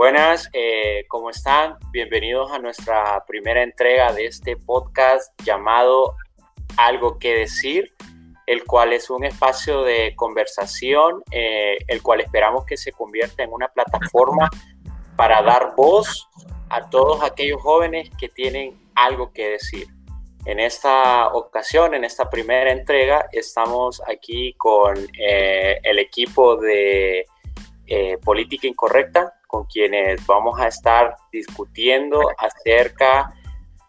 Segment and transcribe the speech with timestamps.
[0.00, 1.76] Buenas, eh, ¿cómo están?
[1.92, 6.16] Bienvenidos a nuestra primera entrega de este podcast llamado
[6.78, 7.92] Algo que decir,
[8.46, 13.52] el cual es un espacio de conversación, eh, el cual esperamos que se convierta en
[13.52, 14.48] una plataforma
[15.16, 16.30] para dar voz
[16.70, 19.86] a todos aquellos jóvenes que tienen algo que decir.
[20.46, 27.26] En esta ocasión, en esta primera entrega, estamos aquí con eh, el equipo de
[28.22, 33.34] Política Incorrecta, con quienes vamos a estar discutiendo acerca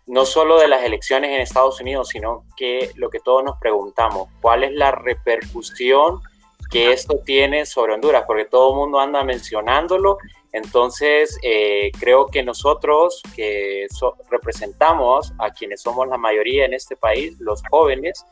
[0.07, 4.27] no solo de las elecciones en Estados Unidos, sino que lo que todos nos preguntamos,
[4.41, 6.19] ¿cuál es la repercusión
[6.69, 8.23] que esto tiene sobre Honduras?
[8.27, 10.17] Porque todo el mundo anda mencionándolo,
[10.51, 13.87] entonces eh, creo que nosotros que
[14.29, 18.25] representamos a quienes somos la mayoría en este país, los jóvenes,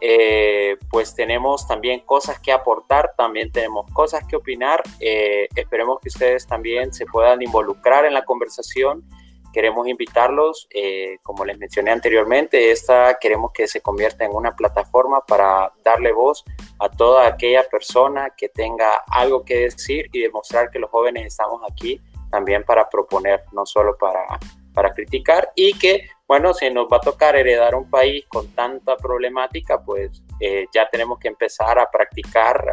[0.00, 4.82] eh, pues tenemos también cosas que aportar, también tenemos cosas que opinar.
[5.00, 9.04] Eh, esperemos que ustedes también se puedan involucrar en la conversación.
[9.52, 15.24] Queremos invitarlos, eh, como les mencioné anteriormente, esta queremos que se convierta en una plataforma
[15.26, 16.44] para darle voz
[16.78, 21.62] a toda aquella persona que tenga algo que decir y demostrar que los jóvenes estamos
[21.68, 24.38] aquí también para proponer, no solo para,
[24.78, 28.96] para criticar y que bueno, si nos va a tocar heredar un país con tanta
[28.96, 32.64] problemática, pues eh, ya tenemos que empezar a practicar,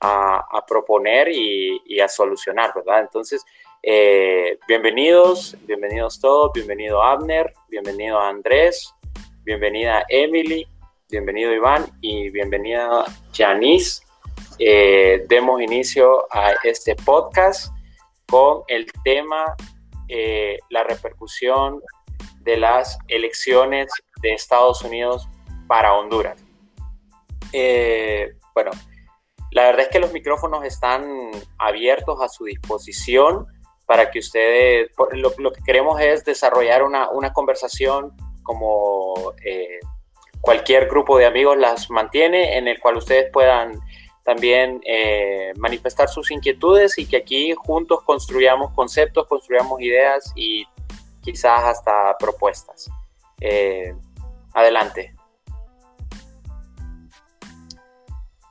[0.00, 3.00] a, proponer y, a solucionar, ¿verdad?
[3.00, 3.44] Entonces,
[3.82, 8.94] eh, bienvenidos, bienvenidos todos, bienvenido Abner, bienvenido Andrés,
[9.42, 10.64] bienvenida Emily,
[11.10, 14.04] bienvenido Iván y bienvenida Janice.
[14.60, 17.72] Eh, demos inicio a este podcast
[18.28, 19.56] con el tema
[20.08, 21.80] la repercusión
[22.46, 23.88] de las elecciones
[24.22, 25.28] de Estados Unidos
[25.66, 26.42] para Honduras.
[27.52, 28.70] Eh, bueno,
[29.50, 33.46] la verdad es que los micrófonos están abiertos a su disposición
[33.86, 39.80] para que ustedes, lo, que queremos es desarrollar una, conversación como eh,
[40.40, 43.80] cualquier grupo de amigos las mantiene, en el cual ustedes puedan
[44.26, 50.64] también eh, manifestar sus inquietudes y que aquí juntos construyamos conceptos, construyamos ideas y
[51.20, 52.90] quizás hasta propuestas.
[53.40, 53.94] Eh,
[54.52, 55.14] adelante.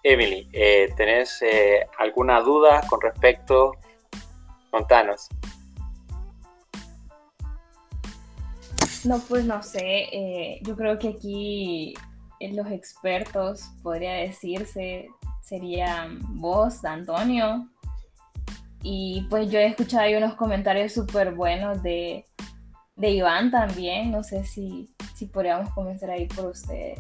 [0.01, 3.73] Emily, eh, ¿tenés eh, alguna duda con respecto?
[4.71, 5.27] Contanos.
[9.03, 10.61] No, pues no sé.
[10.61, 11.93] yo creo que aquí
[12.39, 15.09] los expertos, podría decirse,
[15.45, 17.69] serían vos, Antonio.
[18.81, 22.25] Y pues yo he escuchado ahí unos comentarios súper buenos de
[22.95, 24.11] de Iván también.
[24.11, 26.99] No sé si, si podríamos comenzar ahí por ustedes.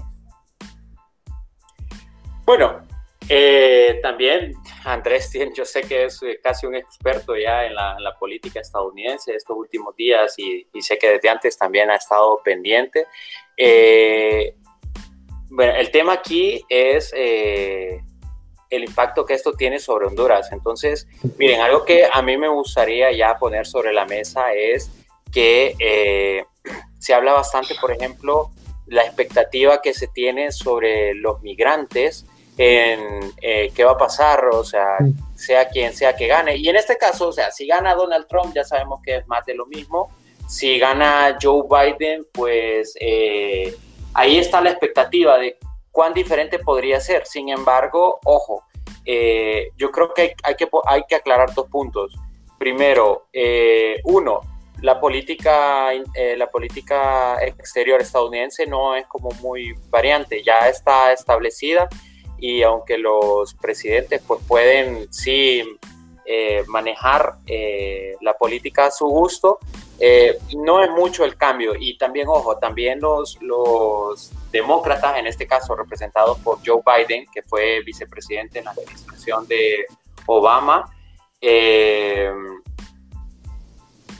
[2.45, 2.81] Bueno,
[3.27, 8.59] eh, también Andrés, yo sé que es eh, casi un experto ya en la, política
[8.59, 13.07] estadounidense estos últimos días y, sé que desde antes también ha estado pendiente.
[13.57, 14.55] Eh,
[15.49, 17.11] bueno, el tema aquí es
[18.69, 20.51] el impacto que esto tiene sobre Honduras.
[20.51, 24.91] Entonces, miren, algo que a mí me gustaría ya poner sobre la mesa es
[25.31, 26.45] que eh,
[26.99, 28.51] se habla bastante, por ejemplo,
[28.87, 32.25] la expectativa que se tiene sobre los migrantes
[32.57, 34.97] en eh, qué va a pasar, o sea,
[35.35, 36.55] sea quien sea que gane.
[36.55, 39.45] Y en este caso, o sea, si gana Donald Trump, ya sabemos que es más
[39.45, 40.09] de lo mismo.
[40.47, 43.75] Si gana Joe Biden, pues eh,
[44.13, 45.57] ahí está la expectativa de
[45.95, 47.25] cuán diferente podría ser.
[47.25, 48.65] Sin embargo, ojo,
[49.77, 52.13] yo creo que hay, que hay que aclarar dos puntos.
[52.59, 53.27] Primero,
[54.03, 54.41] uno,
[54.81, 61.87] la política, eh, la política exterior estadounidense no es como muy variante, ya está establecida
[62.37, 65.63] y aunque los presidentes pues pueden sí
[66.25, 69.59] eh, manejar eh, la política a su gusto,
[70.57, 75.75] no es mucho el cambio y también, ojo, también los, los demócratas, en este caso
[75.75, 79.85] representados por Joe Biden, que fue vicepresidente en la administración de
[80.25, 80.91] Obama,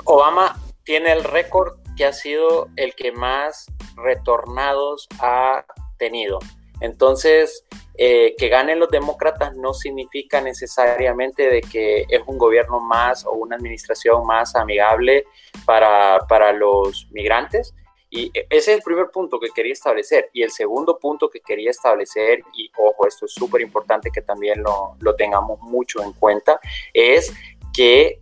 [0.05, 5.65] Obama tiene el récord que ha sido el que más retornados ha
[5.97, 6.39] tenido.
[6.81, 7.65] Entonces,
[7.97, 13.31] eh, que ganen los demócratas no significa necesariamente de que es un gobierno más o
[13.31, 15.25] una administración más amigable
[15.65, 17.73] para, los migrantes.
[18.09, 20.29] Y ese es el primer punto que quería establecer.
[20.33, 24.61] Y el segundo punto que quería establecer, y ojo, esto es súper importante que también
[24.61, 26.59] lo, lo tengamos mucho en cuenta,
[26.93, 27.33] es
[27.73, 28.21] que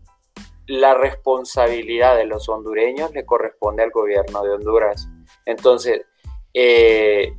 [0.68, 5.08] la responsabilidad de los hondureños le corresponde al gobierno de Honduras.
[5.46, 6.06] Entonces,
[6.54, 7.34] eh,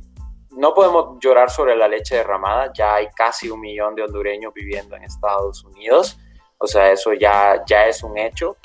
[0.55, 4.95] no podemos llorar sobre la leche derramada, ya hay casi un millón de hondureños viviendo
[4.95, 6.17] en Estados Unidos.
[6.57, 8.57] o sea, eso ya, ya es un hecho,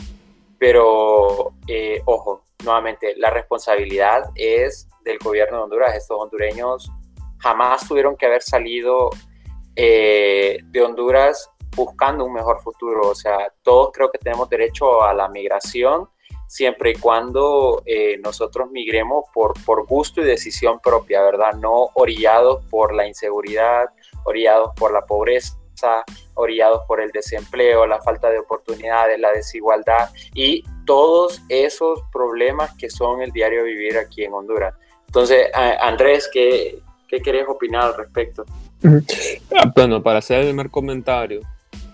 [0.58, 5.96] pero eh, ojo, nuevamente, la responsabilidad es del gobierno de Honduras.
[5.96, 6.90] Estos hondureños
[7.38, 9.10] jamás tuvieron que haber salido
[9.74, 13.08] eh, de Honduras buscando un mejor futuro.
[13.08, 16.08] O sea, todos creo que tenemos derecho a la migración
[16.50, 21.52] siempre y cuando eh, nosotros migremos por, por gusto y decisión propia, ¿verdad?
[21.52, 23.84] No orillados por la inseguridad,
[24.24, 25.54] orillados por la pobreza,
[26.34, 32.90] orillados por el desempleo, la falta de oportunidades, la desigualdad y todos esos problemas que
[32.90, 34.74] son el diario vivir aquí en Honduras.
[35.06, 38.44] Entonces, Andrés, ¿qué, qué querés opinar al respecto?
[39.56, 41.42] Ah, bueno, para hacer el primer comentario,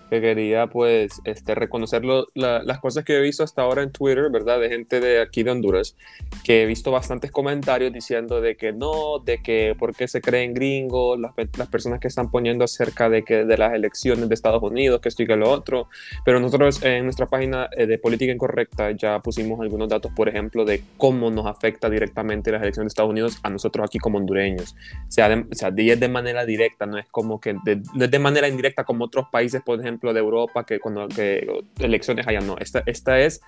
[0.09, 4.59] que quería pues este, reconocer las cosas que he visto hasta ahora en Twitter, ¿verdad?
[4.59, 5.95] De gente de aquí de Honduras,
[6.43, 10.53] que he visto bastantes comentarios diciendo de que no, de que por qué se creen
[10.53, 14.63] gringos, las, las personas que están poniendo acerca de que de las elecciones de Estados
[14.63, 15.87] Unidos, que esto y que lo otro,
[16.25, 20.65] pero nosotros en nuestra página eh, de Política Incorrecta ya pusimos algunos datos, por ejemplo,
[20.65, 24.75] de cómo nos afecta directamente las elecciones de Estados Unidos a nosotros aquí como hondureños.
[25.07, 28.47] O sea, de, o sea, de manera directa, no es como que de, de manera
[28.47, 31.47] indirecta como otros países, por ejemplo, de Europa, que cuando que
[31.79, 32.57] elecciones allá no.
[32.57, 33.41] Esta, esta es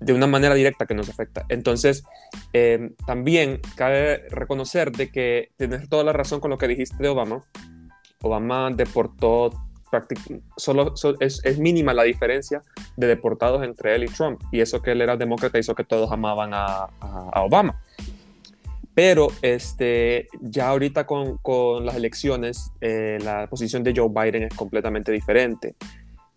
[0.00, 1.44] de una manera directa que nos afecta.
[1.48, 2.04] Entonces,
[2.52, 7.08] em, también cabe reconocer de que tienes toda la razón con lo que dijiste de
[7.08, 7.42] Obama.
[8.22, 9.50] Obama deportó
[10.56, 12.62] solo, es, es, mínima la diferencia
[12.96, 14.40] de deportados entre él y Trump.
[14.52, 16.88] Y eso que él era demócrata hizo que todos amaban a
[17.36, 17.80] Obama.
[18.98, 24.54] Pero este, ya ahorita con, con las elecciones, eh, la posición de Joe Biden es
[24.54, 25.76] completamente diferente.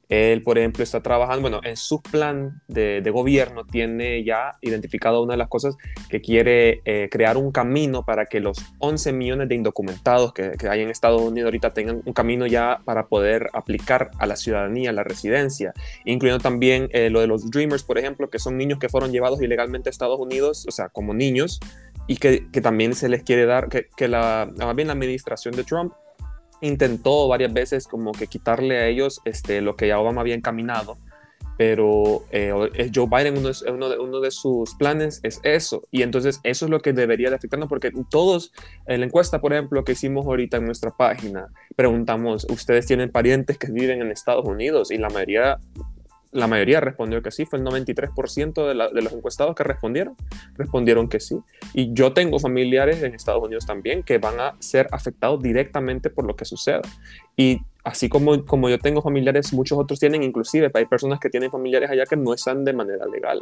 [0.10, 5.24] Él, por ejemplo, está trabajando, bueno, en su plan de, de gobierno tiene ya identificado
[5.24, 5.76] una de las cosas
[6.10, 10.68] que quiere eh, crear un camino para que los 11 millones de indocumentados que, que,
[10.68, 14.90] hay en Estados Unidos ahorita tengan un camino ya para poder aplicar a la ciudadanía,
[14.90, 15.74] a la residencia,
[16.06, 19.42] incluyendo también eh, lo de los Dreamers, por ejemplo, que son niños que fueron llevados
[19.42, 21.62] ilegalmente a Estados Unidos, o sea, como niños,
[22.12, 25.56] y que, que, también se les quiere dar, que, que la, más bien la administración
[25.56, 25.94] de Trump
[26.60, 30.98] intentó varias veces como que quitarle a ellos este, lo que ya Obama había encaminado,
[31.58, 32.52] pero eh,
[32.94, 36.66] Joe Biden, uno, de, uno, de, uno, de, sus planes es eso, y entonces eso
[36.66, 38.52] es lo que debería de afectarnos, porque todos,
[38.88, 41.48] en la encuesta, por ejemplo, que hicimos ahorita en nuestra página,
[41.78, 44.92] preguntamos, ¿ustedes tienen parientes que viven en Estados Unidos?
[44.92, 45.60] Y la mayoría
[46.32, 50.16] la mayoría respondió que sí, fue el 93% de, los encuestados que respondieron,
[50.56, 51.38] respondieron que sí.
[51.74, 56.26] Y yo tengo familiares en Estados Unidos también que van a ser afectados directamente por
[56.26, 56.82] lo que suceda.
[57.36, 61.52] Y así como, como yo tengo familiares, muchos otros tienen, inclusive hay personas que tienen
[61.52, 63.42] familiares allá que no están de manera legal.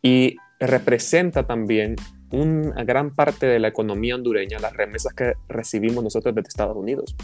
[0.00, 1.96] Y representa también
[2.30, 7.14] una gran parte de la economía hondureña, las remesas que recibimos nosotros desde Estados Unidos.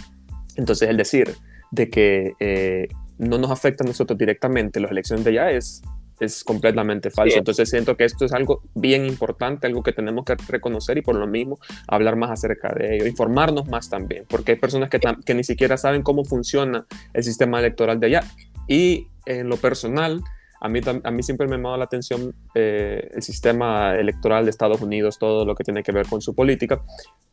[0.56, 1.34] Entonces, el decir
[1.70, 5.82] de que eh, no nos afecta a nosotros directamente las elecciones de allá es,
[6.20, 7.38] es completamente falso.
[7.38, 11.16] Entonces siento que esto es algo bien importante, algo que tenemos que reconocer y por
[11.16, 15.34] lo mismo hablar más acerca de ello, informarnos más también, porque hay personas que, que
[15.34, 18.24] ni siquiera saben cómo funciona el sistema electoral de allá.
[18.66, 20.22] Y en lo personal,
[20.60, 24.50] a mí, a mí siempre me ha llamado la atención eh, el sistema electoral de
[24.50, 26.82] Estados Unidos, todo lo que tiene que ver con su política,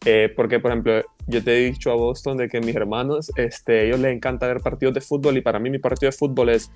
[0.06, 3.88] eh, porque, por ejemplo, yo te he dicho a Boston de que mis hermanos, este,
[3.88, 6.72] ellos les encanta ver partidos de fútbol y para mí mi partido de fútbol es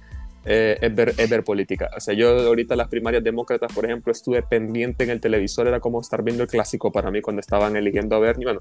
[0.46, 1.89] eh, es, ver, es, ver, política.
[1.96, 5.79] O sea, yo ahorita las primarias demócratas, por ejemplo, estuve pendiente en el televisor, era
[5.79, 8.60] como estar viendo el clásico para mí cuando estaban eligiendo a Bernie, bueno,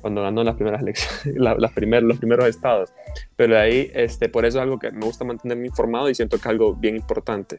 [0.00, 2.92] cuando ganó las primeras elecciones, la, las primer, los primeros estados.
[3.36, 6.42] Pero ahí, este, por eso es algo que me gusta mantenerme informado y siento que
[6.42, 7.58] es algo bien importante.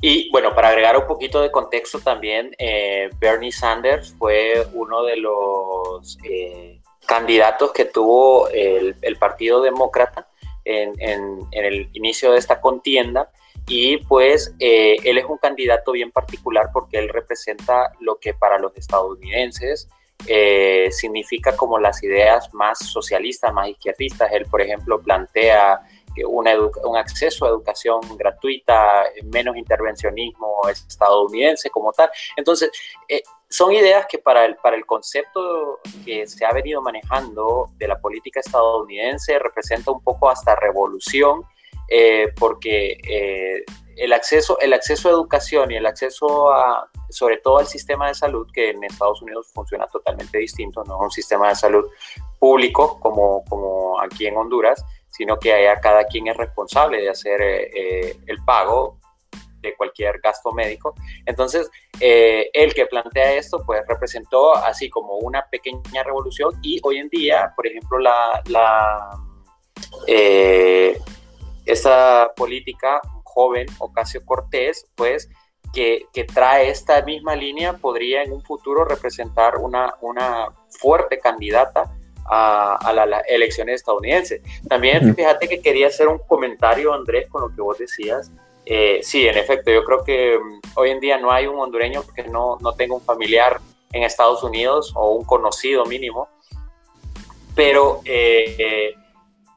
[0.00, 5.16] Y bueno, para agregar un poquito de contexto también, eh, Bernie Sanders fue uno de
[5.16, 10.28] los eh, candidatos que tuvo el, el Partido Demócrata
[10.68, 13.30] en, el inicio de esta contienda
[13.66, 18.58] y pues eh, él es un candidato bien particular porque él representa lo que para
[18.58, 19.88] los estadounidenses
[20.26, 24.32] eh, significa como las ideas más socialistas, más izquierdistas.
[24.32, 25.80] Él, por ejemplo, plantea
[26.26, 32.10] una un acceso a educación gratuita, menos intervencionismo estadounidense como tal.
[32.36, 32.70] Entonces,
[33.08, 37.88] eh, son ideas que para el, para el concepto que se ha venido manejando de
[37.88, 41.42] la política estadounidense representa un poco hasta revolución,
[41.88, 43.64] eh, porque eh,
[43.96, 48.14] el, acceso, el acceso a educación y el acceso a, sobre todo al sistema de
[48.14, 51.86] salud, que en Estados Unidos funciona totalmente distinto, no es un sistema de salud
[52.38, 57.40] público como, como aquí en Honduras, sino que allá cada quien es responsable de hacer
[57.40, 58.98] eh, el pago
[59.60, 60.94] de cualquier gasto médico.
[61.26, 66.98] Entonces, eh, el que plantea esto, pues representó así como una pequeña revolución y hoy
[66.98, 69.10] en día, por ejemplo, la, la,
[70.06, 70.98] eh,
[71.64, 75.28] esta política joven, Ocasio Cortés, pues
[75.72, 81.94] que, que, trae esta misma línea podría en un futuro representar una, una fuerte candidata
[82.24, 84.40] a, a las elecciones estadounidenses.
[84.68, 88.32] También fíjate que quería hacer un comentario, Andrés, con lo que vos decías.
[88.70, 92.02] Eh, sí, en efecto, yo creo que um, hoy en día no hay un hondureño
[92.14, 93.58] que no, no tenga un familiar
[93.92, 96.28] en Estados Unidos o un conocido mínimo,
[97.54, 98.94] pero eh,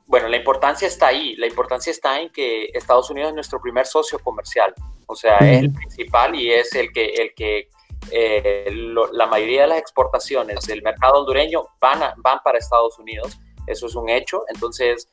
[0.07, 3.85] bueno, la importancia está ahí, la importancia está en que Estados Unidos es nuestro primer
[3.85, 4.73] socio comercial,
[5.07, 7.67] o sea, es el principal y es el que, el que
[8.11, 8.71] eh,
[9.11, 13.37] la mayoría de las exportaciones del mercado hondureño van, van para Estados Unidos,
[13.67, 15.09] eso es un hecho, entonces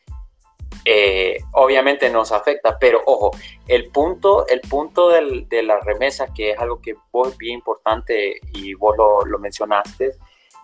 [0.84, 3.30] eh, obviamente nos afecta, pero ojo,
[3.66, 8.74] el punto, el punto de la remesa, que es algo que vos bien importante y
[8.74, 10.12] vos lo, lo mencionaste,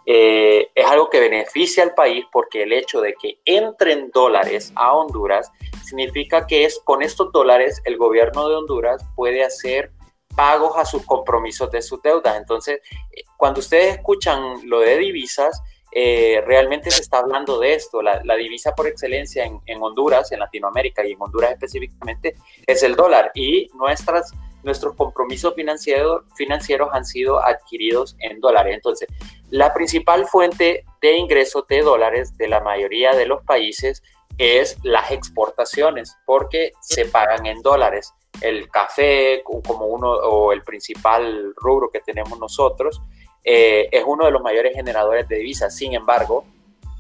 [0.07, 4.95] eh, es algo que beneficia al país porque el hecho de que entren dólares a
[4.95, 5.51] Honduras
[5.83, 9.93] significa que es con estos dólares el gobierno de Honduras puede hacer
[10.37, 12.37] pagos a sus compromisos de sus deudas.
[12.37, 12.81] Entonces,
[13.13, 15.63] eh, cuando ustedes escuchan lo de divisas,
[15.97, 18.03] eh, realmente se está hablando de esto.
[18.03, 22.35] La, divisa por excelencia en, en, Honduras, en Latinoamérica y en Honduras específicamente,
[22.67, 23.31] es el dólar.
[23.35, 24.33] Y nuestras,
[24.65, 28.75] nuestros compromisos financieros, financieros han sido adquiridos en dólares.
[28.75, 29.09] Entonces,
[29.51, 34.03] la principal fuente de ingresos de dólares de la mayoría de los países
[34.37, 38.13] es las exportaciones, porque se pagan en dólares.
[38.41, 43.01] El café, como uno o el principal rubro que tenemos nosotros,
[43.45, 45.77] eh, es uno de los mayores generadores de divisas.
[45.77, 46.45] Sin embargo,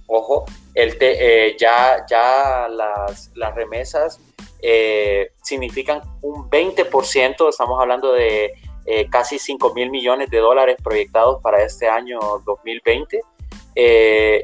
[0.06, 4.20] ojo, el eh, ya, ya las, remesas
[4.60, 8.52] eh, significan un 20%, estamos hablando de
[9.10, 13.20] casi 5 mil millones de dólares proyectados para este año 2020.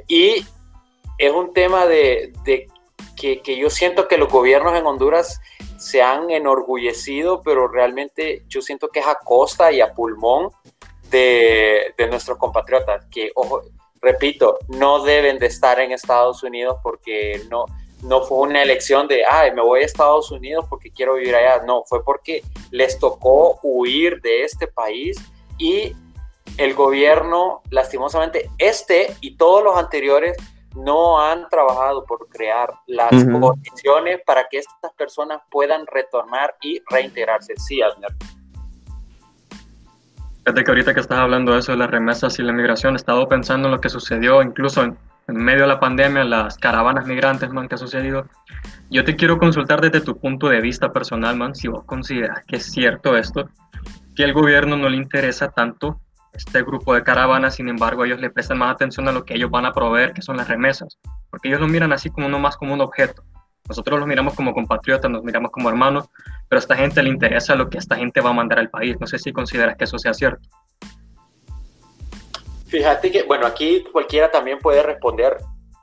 [0.09, 0.47] y
[1.19, 2.33] es un tema de
[3.16, 5.42] que, que, yo siento que los gobiernos en Honduras
[5.76, 10.52] se han enorgullecido, pero realmente yo siento que es a costa y a pulmón
[11.11, 13.62] de, nuestros compatriotas, que, ojo,
[14.00, 17.67] repito, no deben de estar en Estados Unidos porque no,
[18.02, 21.62] no fue una elección de, ay, me voy a Estados Unidos porque quiero vivir allá.
[21.64, 25.19] No, fue porque les tocó huir de este país
[25.59, 25.95] y
[26.57, 30.37] el gobierno, lastimosamente, este y todos los anteriores
[30.75, 37.55] no han trabajado por crear las condiciones para que estas personas puedan retornar y reintegrarse.
[37.57, 38.11] Sí, Abner.
[40.50, 42.97] Fíjate que ahorita que estás hablando de eso de las remesas y la migración, he
[42.97, 47.50] estado pensando en lo que sucedió incluso en, medio de la pandemia, las caravanas migrantes,
[47.50, 48.26] man, que ha sucedido.
[48.90, 52.57] Yo te quiero consultar desde tu punto de vista personal, man, si vos consideras que
[52.57, 53.49] es cierto esto,
[54.16, 56.00] que el gobierno no le interesa tanto
[56.33, 59.52] este grupo de caravanas, sin embargo, ellos le prestan más atención a lo que ellos
[59.52, 60.99] van a proveer, que son las remesas,
[61.30, 63.23] porque ellos lo miran así como no más como un objeto.
[63.71, 66.09] Nosotros los miramos como compatriotas, nos miramos como hermanos,
[66.49, 68.97] pero a esta gente le interesa lo que esta gente va a mandar al país.
[68.99, 70.49] No sé si consideras que eso sea cierto.
[72.67, 75.37] Fíjate que, bueno, aquí cualquiera también puede responder.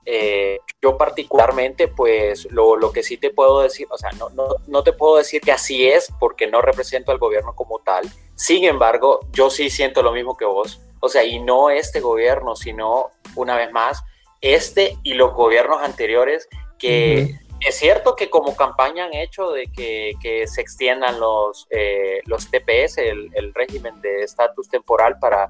[0.05, 4.47] Eh, yo particularmente, pues lo, lo, que sí te puedo decir, o sea, no, no,
[4.67, 8.05] no te puedo decir que así es porque no represento al gobierno como tal.
[8.35, 10.81] Sin embargo, yo sí siento lo mismo que vos.
[10.99, 14.03] O sea, y no este gobierno, sino, una vez más,
[14.41, 20.45] este y los gobiernos anteriores que es cierto que como campaña han hecho de que,
[20.47, 25.49] se extiendan los, eh, los TPS, el, régimen de estatus temporal, para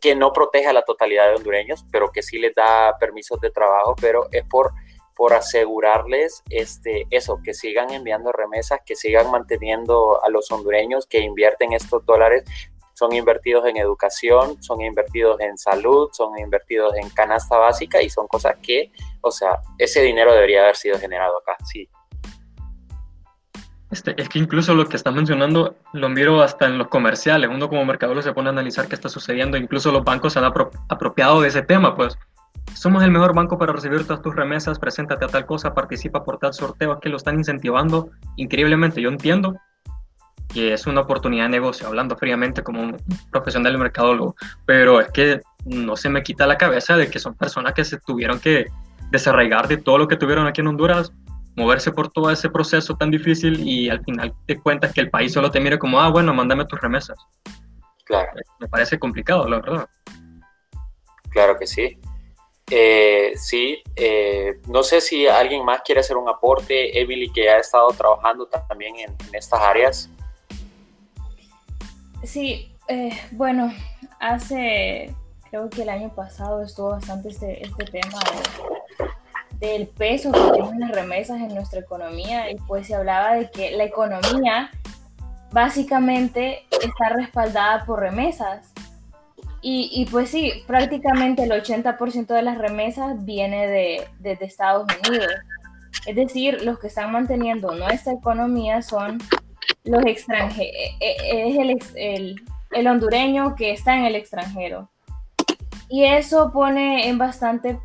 [0.00, 3.50] que, no proteja a la totalidad de hondureños, pero que sí les da permisos de
[3.50, 4.72] trabajo, pero es por,
[5.16, 11.20] por asegurarles este, eso, que sigan enviando remesas, que sigan manteniendo a los hondureños que
[11.20, 12.44] invierten estos dólares
[12.94, 18.26] son invertidos en educación, son invertidos en salud, son invertidos en canasta básica y son
[18.28, 21.88] cosas que, o sea, ese dinero debería haber sido generado acá, sí.
[23.90, 27.48] Este, es que incluso lo que estás mencionando lo miro hasta en los comerciales.
[27.48, 29.56] Uno como mercador se pone a analizar qué está sucediendo.
[29.56, 32.18] Incluso los bancos se han apropiado de ese tema, pues.
[32.74, 36.38] Somos el mejor banco para recibir todas tus remesas, preséntate a tal cosa, participa por
[36.38, 39.00] tal sorteo, que lo están incentivando increíblemente.
[39.00, 39.54] Yo entiendo
[40.54, 42.96] que es una oportunidad de negocio, hablando fríamente como un
[43.30, 47.34] profesional del mercadólogo, pero es que no se me quita la cabeza de que son
[47.34, 48.66] personas que se tuvieron que
[49.10, 51.12] desarraigar de todo lo que tuvieron aquí en Honduras,
[51.56, 55.32] moverse por todo ese proceso tan difícil y al final te cuentas que el país
[55.32, 57.18] solo te mire como, ah, bueno, mándame tus remesas.
[58.04, 58.30] Claro.
[58.60, 59.88] Me parece complicado, la verdad.
[61.30, 61.98] Claro que sí.
[62.70, 67.58] Eh, sí, eh, no sé si alguien más quiere hacer un aporte, Emily, que ha
[67.58, 70.10] estado trabajando también en estas áreas.
[72.24, 73.72] Sí, eh, bueno,
[74.20, 75.14] hace,
[75.50, 78.18] creo que el año pasado estuvo bastante este, este tema
[79.58, 83.76] del peso que tienen las remesas en nuestra economía y pues se hablaba de que
[83.76, 84.70] la economía
[85.52, 88.72] básicamente está respaldada por remesas.
[89.66, 95.26] Y, pues sí, prácticamente el 80% de las remesas viene de, Estados Unidos.
[96.04, 99.22] Es decir, los que están manteniendo nuestra economía son
[99.84, 104.90] los extranjeros, e, e, es el, el, el hondureño que está en el extranjero.
[105.88, 107.78] Y eso pone en bastante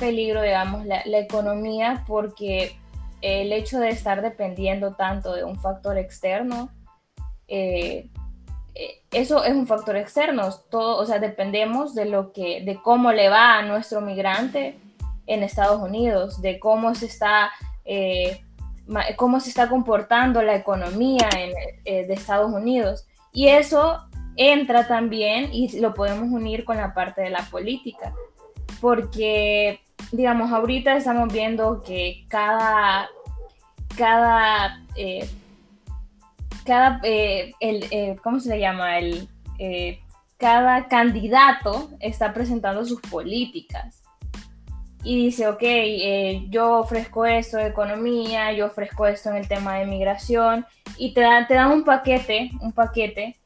[0.00, 2.76] peligro, digamos, la, economía porque
[3.20, 6.70] el hecho de estar dependiendo tanto de un factor externo,
[7.48, 8.08] eh,
[8.74, 13.12] eh, eso es un factor externo, todo, o sea, dependemos de lo que, de cómo
[13.12, 14.78] le va a nuestro migrante
[15.26, 17.50] en Estados Unidos, de cómo se está,
[17.84, 18.40] eh,
[19.16, 21.28] cómo se está comportando la economía
[21.84, 23.06] de Estados Unidos.
[23.32, 23.98] Y eso
[24.36, 28.12] entra también y lo podemos unir con la parte de la política,
[28.80, 29.80] porque
[30.12, 33.08] digamos, ahorita estamos viendo que cada,
[33.96, 35.28] cada, eh,
[36.64, 38.98] cada, eh, el, eh, ¿cómo se le llama?
[38.98, 39.28] El,
[40.38, 43.99] cada candidato está presentando sus políticas
[45.02, 45.62] y dice, ok,
[46.50, 50.66] yo ofrezco esto de economía, yo ofrezco esto en el tema de migración,
[50.96, 53.36] y te dan, te dan un paquete, un paquete,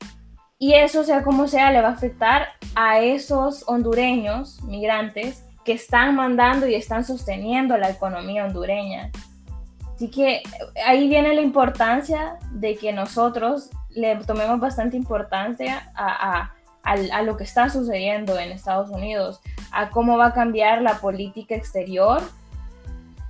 [0.58, 6.14] y eso, sea como sea, le va a afectar a esos hondureños, migrantes, que están
[6.14, 9.10] mandando y están sosteniendo la economía hondureña.
[9.94, 10.42] Así que
[10.86, 16.52] ahí viene la importancia de que nosotros le tomemos bastante importancia a,
[17.22, 19.40] lo que está sucediendo en Estados Unidos,
[19.72, 22.22] a cómo va a cambiar la política exterior,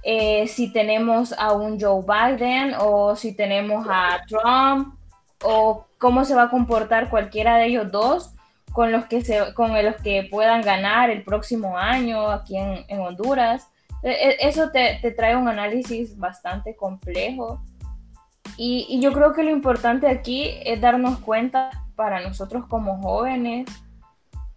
[0.02, 4.94] eh, si tenemos a un Joe Biden o si tenemos a Trump,
[5.42, 8.34] o cómo se va a comportar cualquiera de ellos dos
[8.72, 13.00] con los que, se, con los que puedan ganar el próximo año aquí en, en
[13.00, 13.68] Honduras.
[14.02, 17.62] E, e, eso te, te, trae un análisis bastante complejo.
[18.56, 23.68] Y, yo creo que lo importante aquí es darnos cuenta para nosotros como jóvenes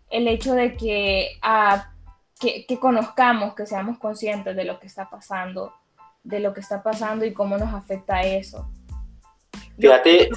[0.09, 1.93] el hecho de que, a,
[2.39, 5.73] que, que conozcamos, que seamos conscientes de lo que está pasando,
[6.23, 8.69] de lo que está pasando y cómo nos afecta eso.
[9.79, 10.29] Fíjate,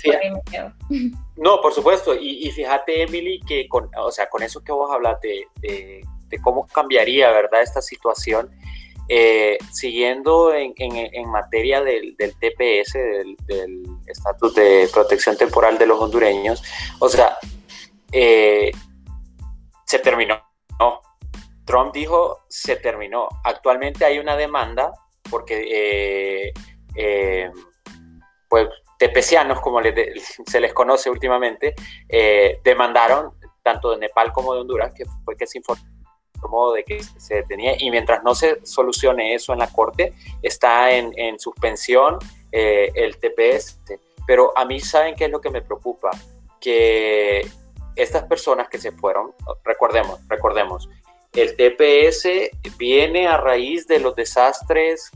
[1.36, 5.18] no, por supuesto, y, fíjate, Emily, que con, o sea, con eso que vos hablas
[5.20, 6.04] de, de,
[6.42, 8.50] cómo cambiaría, ¿verdad?, esta situación,
[9.12, 10.72] eh, siguiendo en,
[11.28, 16.62] materia del, TPS, del Estatus de Protección Temporal de los hondureños,
[17.00, 17.36] o sea,
[18.12, 18.70] eh,
[19.84, 20.40] se terminó,
[20.78, 21.00] ¿no?
[21.64, 23.26] Trump dijo, se terminó.
[23.42, 24.92] Actualmente hay una demanda
[25.28, 26.52] porque,
[26.94, 27.50] eh,
[28.48, 29.80] pues, tepecianos, como
[30.46, 31.74] se les conoce últimamente,
[32.08, 33.32] eh, demandaron
[33.64, 35.82] tanto de Nepal como de Honduras, que fue que se informó
[36.74, 41.38] de que se detenía, y mientras no se solucione eso en la corte, está en,
[41.38, 42.18] suspensión
[42.52, 43.80] eh, el TPS.
[44.26, 46.10] Pero a mí, ¿saben qué es lo que me preocupa?
[46.60, 47.46] Que
[47.96, 49.32] estas personas que se fueron,
[49.64, 50.88] recordemos, recordemos,
[51.32, 52.28] el TPS
[52.76, 55.10] viene a raíz de los desastres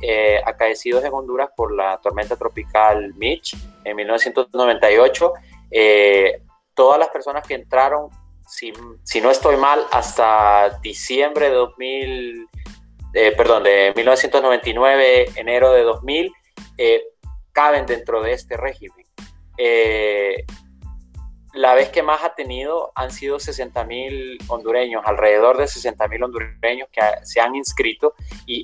[0.00, 5.32] eh, acaecidos en Honduras por la tormenta tropical Mitch en 1998.
[5.70, 6.42] Eh,
[6.74, 8.10] todas las personas que entraron,
[8.46, 12.48] si, no estoy mal, hasta diciembre de 2000,
[13.14, 16.32] eh, perdón, de 1999, enero de 2000,
[17.52, 19.06] caben dentro de este régimen.
[21.56, 26.22] La vez que más ha tenido han sido 60 mil hondureños, alrededor de 60 mil
[26.22, 28.12] hondureños que se han inscrito
[28.46, 28.62] y,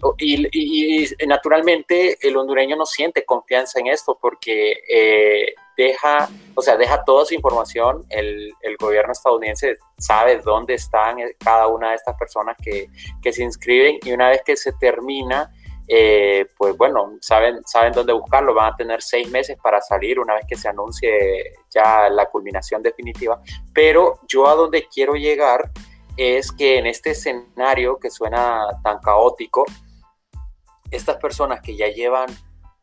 [1.26, 7.24] naturalmente el hondureño no siente confianza en esto porque eh, deja, o sea, deja toda
[7.24, 12.88] su información, el, gobierno estadounidense sabe dónde están cada una de estas personas que,
[13.22, 13.98] que se inscriben.
[14.02, 15.52] Y una vez que se termina
[15.88, 20.34] eh, pues bueno, saben, saben dónde buscarlo, van a tener seis meses para salir una
[20.34, 23.40] vez que se anuncie ya la culminación definitiva,
[23.74, 25.70] pero yo a donde quiero llegar
[26.16, 29.64] es que en este escenario que suena tan caótico,
[30.90, 32.28] estas personas que ya llevan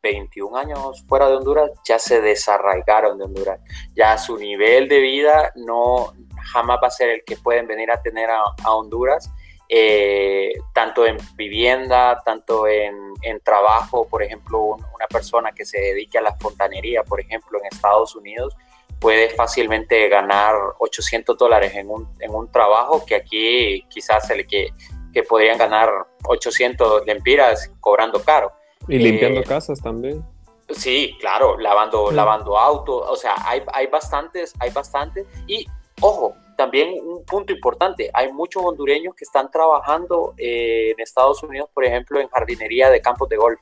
[0.01, 3.59] 21 años fuera de Honduras ya se desarraigaron de Honduras,
[3.95, 6.13] ya su nivel de vida no
[6.51, 9.29] jamás va a ser el que pueden venir a tener a Honduras
[9.71, 12.97] eh, tanto en vivienda, tanto en,
[13.43, 18.15] trabajo, por ejemplo, una persona que se dedique a la fontanería, por ejemplo, en Estados
[18.15, 18.55] Unidos,
[18.99, 24.69] puede fácilmente ganar 800 dólares en un, trabajo que aquí quizás se le que,
[25.13, 25.89] que podrían ganar
[26.25, 28.51] 800 lempiras cobrando caro.
[28.87, 30.23] Y limpiando eh, casas también.
[30.69, 35.25] Sí, claro, lavando, lavando autos, o sea, hay, hay bastantes, hay bastantes.
[35.47, 35.65] Y
[36.01, 41.69] ojo, también un punto importante, hay muchos hondureños que están trabajando eh, en Estados Unidos,
[41.73, 43.59] por ejemplo, en jardinería de campos de golf.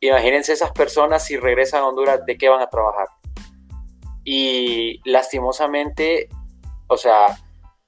[0.00, 3.08] Imagínense esas personas si regresan a Honduras, ¿de qué van a trabajar?
[4.24, 6.28] Y lastimosamente,
[6.88, 7.38] o sea,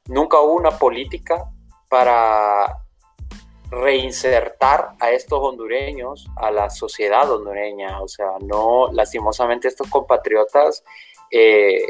[0.06, 1.50] nunca hubo una política
[1.88, 2.85] para
[3.70, 8.00] reinsertar a estos hondureños a la sociedad hondureña.
[8.00, 10.84] O sea, no, lastimosamente estos compatriotas
[11.30, 11.86] eh,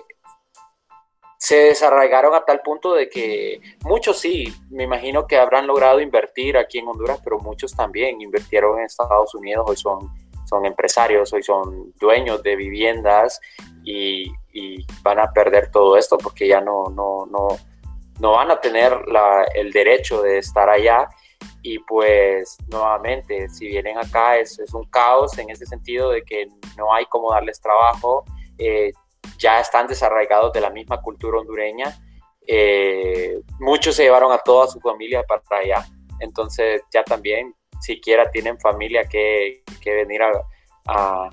[1.38, 6.56] se desarraigaron a tal punto de que muchos sí, me imagino que habrán logrado invertir
[6.56, 10.10] aquí en Honduras, pero muchos también invirtieron en Estados Unidos, hoy son,
[10.46, 13.40] son empresarios, hoy son dueños de viviendas
[13.84, 14.32] y,
[15.02, 17.48] van a perder todo esto porque ya no, no, no,
[18.18, 18.98] no van a tener
[19.54, 21.08] el derecho de estar allá
[21.62, 26.46] y pues nuevamente, si vienen acá es, es, un caos en ese sentido de que
[26.76, 28.24] no hay cómo darles trabajo,
[28.58, 28.92] eh,
[29.38, 31.96] ya están desarraigados de la misma cultura hondureña,
[32.46, 35.84] eh, muchos se llevaron a toda su familia para allá,
[36.20, 41.30] entonces ya también siquiera tienen familia que, que venir a,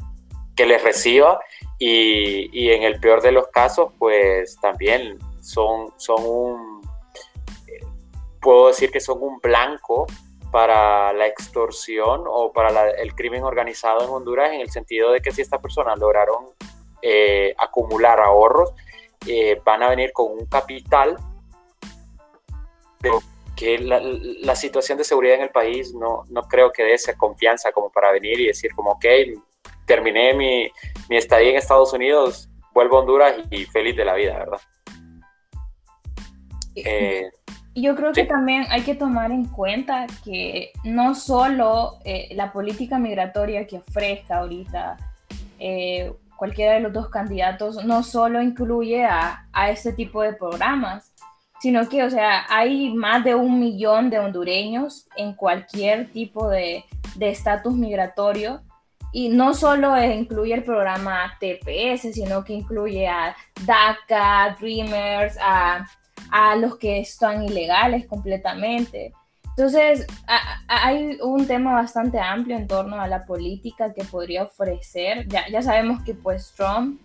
[0.55, 1.39] que les reciba.
[1.79, 6.72] Y, y, en el peor de los casos pues también son, son un
[8.43, 10.05] puedo decir que son un blanco
[10.51, 15.31] para la extorsión o para el crimen organizado en Honduras en el sentido de que
[15.31, 16.45] si estas personas lograron
[17.01, 18.73] eh, acumular ahorros,
[19.25, 21.17] eh, van a venir con un capital,
[23.01, 23.19] pero
[23.55, 27.71] que la, situación de seguridad en el país no, no creo que dé esa confianza
[27.71, 29.05] como para venir y decir como, ok,
[29.85, 30.71] terminé mi,
[31.09, 34.61] mi estadía en Estados Unidos, vuelvo a Honduras y, feliz de la vida, ¿verdad?
[36.75, 37.31] Eh,
[37.75, 42.99] yo creo que también hay que tomar en cuenta que no solo eh, la política
[42.99, 44.97] migratoria que ofrezca ahorita
[45.59, 51.13] eh, cualquiera de los dos candidatos, no solo incluye a, a este tipo de programas,
[51.61, 56.83] sino que, o sea, hay más de un millón de hondureños en cualquier tipo de
[57.19, 58.61] estatus migratorio.
[59.13, 65.87] Y no solo incluye el programa TPS, sino que incluye a DACA, Dreamers, a
[66.31, 69.13] a los que están ilegales completamente.
[69.55, 70.07] Entonces,
[70.67, 75.27] hay un tema bastante amplio en torno a la política que podría ofrecer.
[75.27, 76.99] Ya, ya sabemos que pues Trump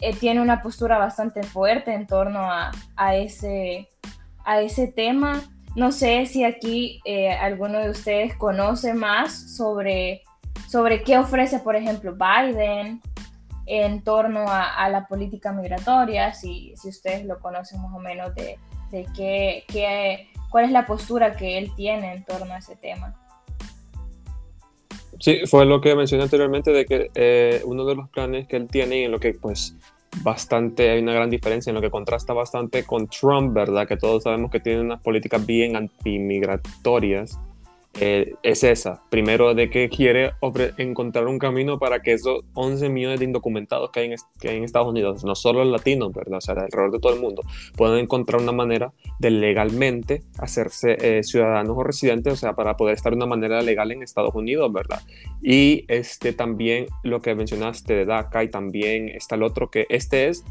[0.00, 3.88] eh, tiene una postura bastante fuerte en torno a, a, ese,
[4.44, 5.42] a ese tema.
[5.74, 10.22] No sé si aquí eh, alguno de ustedes conoce más sobre,
[10.68, 13.02] sobre qué ofrece, por ejemplo, Biden
[13.66, 18.58] en torno a, la política migratoria, si, si, ustedes lo conocen más o menos de,
[18.90, 23.14] de qué, qué, cuál es la postura que él tiene en torno a ese tema.
[25.18, 28.68] Sí, fue lo que mencioné anteriormente de que eh, uno de los planes que él
[28.68, 29.76] tiene y en lo que pues
[30.22, 33.88] bastante, hay una gran diferencia en lo que contrasta bastante con Trump, ¿verdad?
[33.88, 37.38] Que todos sabemos que tiene unas políticas bien antimigratorias
[38.00, 39.02] eh, es esa.
[39.10, 40.32] Primero, de que quiere
[40.78, 45.24] encontrar un camino para que esos 11 millones de indocumentados que hay, en, Estados Unidos,
[45.24, 46.38] no solo los latinos, ¿verdad?
[46.38, 47.42] O sea, alrededor de todo el mundo,
[47.76, 52.96] puedan encontrar una manera de legalmente hacerse eh, ciudadanos o residentes, o sea, para poder
[52.96, 55.00] estar de una manera legal en Estados Unidos, ¿verdad?
[55.42, 60.28] Y este, también lo que mencionaste de DACA y también está el otro que este
[60.28, 60.44] es,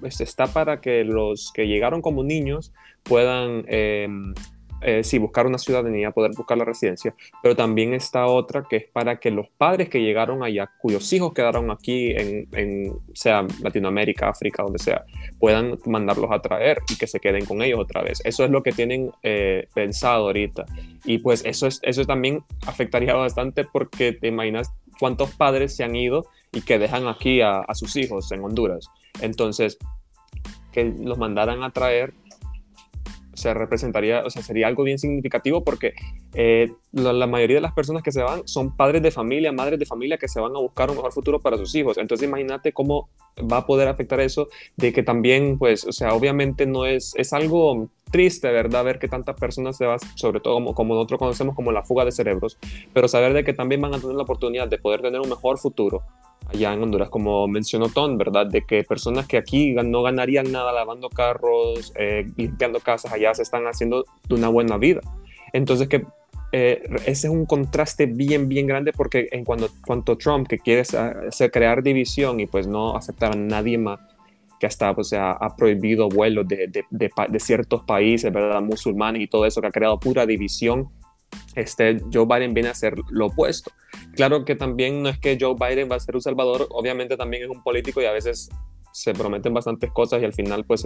[0.00, 4.34] pues está para que los que llegaron como niños puedan em,
[4.82, 8.84] eh, sí, buscar una ciudadanía, poder buscar la residencia, pero también está otra que es
[8.84, 14.62] para que los padres que llegaron allá, cuyos hijos quedaron aquí en, sea Latinoamérica, África,
[14.62, 15.04] donde sea,
[15.38, 18.20] puedan mandarlos a traer y que se queden con ellos otra vez.
[18.24, 20.66] Eso es lo que tienen eh, pensado ahorita.
[21.04, 25.96] Y pues eso, es, eso también afectaría bastante porque te imaginas cuántos padres se han
[25.96, 28.88] ido y que dejan aquí a sus hijos en Honduras.
[29.20, 29.78] Entonces,
[30.76, 32.12] que los mandaran a traer
[33.36, 35.92] se representaría, o sea, sería algo bien significativo porque
[36.34, 39.86] eh, la, mayoría de las personas que se van son padres de familia, madres de
[39.86, 41.98] familia que se van a buscar un mejor futuro para sus hijos.
[41.98, 46.66] Entonces imagínate cómo va a poder afectar eso de que también, pues, o sea, obviamente
[46.66, 48.84] no es, es algo triste, ¿verdad?
[48.84, 52.04] Ver que tantas personas se van, sobre todo como, como nosotros conocemos como la fuga
[52.04, 52.58] de cerebros,
[52.94, 55.58] pero saber de que también van a tener la oportunidad de poder tener un mejor
[55.58, 56.02] futuro
[56.46, 58.46] allá en Honduras, como mencionó Ton, ¿verdad?
[58.46, 63.42] De que personas que aquí no ganarían nada lavando carros, eh, limpiando casas, allá se
[63.42, 65.00] están haciendo de una buena vida.
[65.52, 66.04] Entonces, que
[66.52, 70.82] eh, ese es un contraste bien, bien grande porque en cuanto, cuanto Trump, que quiere
[70.82, 73.98] hacer, crear división y pues no aceptar a nadie más,
[74.60, 78.62] que hasta pues, ha, ha prohibido vuelos de, de, de, ciertos países, ¿verdad?
[78.62, 80.88] Musulmanes y todo eso, que ha creado pura división
[81.54, 83.72] este, Joe Biden viene a hacer lo opuesto.
[84.14, 87.44] Claro que también no es que Joe Biden va a ser un salvador, obviamente también
[87.44, 88.50] es un político y a veces
[88.96, 90.84] se prometen bastantes cosas y al final pues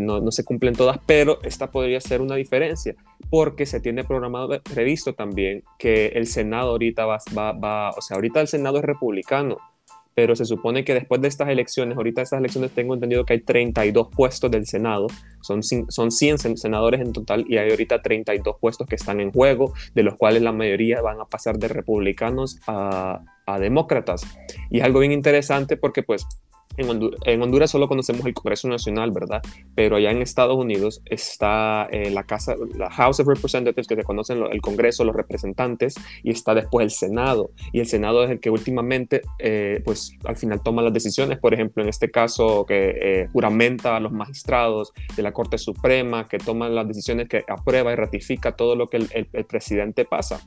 [0.00, 2.94] no, se cumplen todas, pero esta podría ser una diferencia
[3.28, 8.14] porque se tiene programado, previsto también que el Senado ahorita va, va, va o sea,
[8.14, 9.58] ahorita el Senado es republicano,
[10.14, 13.40] pero se supone que después de estas elecciones, ahorita estas elecciones tengo entendido que hay
[13.40, 15.08] 32 puestos del Senado,
[15.40, 19.72] son, son 100 senadores en total y hay ahorita 32 puestos que están en juego,
[19.94, 24.22] de los cuales la mayoría van a pasar de republicanos a, a demócratas.
[24.70, 26.26] Y es algo bien interesante porque pues
[26.76, 29.42] en Honduras, solo conocemos el Congreso Nacional, ¿verdad?
[29.74, 34.02] Pero allá en Estados Unidos está eh, la Casa, la House of Representatives, que se
[34.02, 37.50] conocen el Congreso, los representantes, y está después el Senado.
[37.72, 41.38] Y el Senado es el que últimamente, eh, pues al final toma las decisiones.
[41.38, 46.28] Por ejemplo, en este caso, que eh, juramenta a los magistrados de la Corte Suprema,
[46.28, 50.40] que toman las decisiones, que aprueba y ratifica todo lo que el presidente pasa.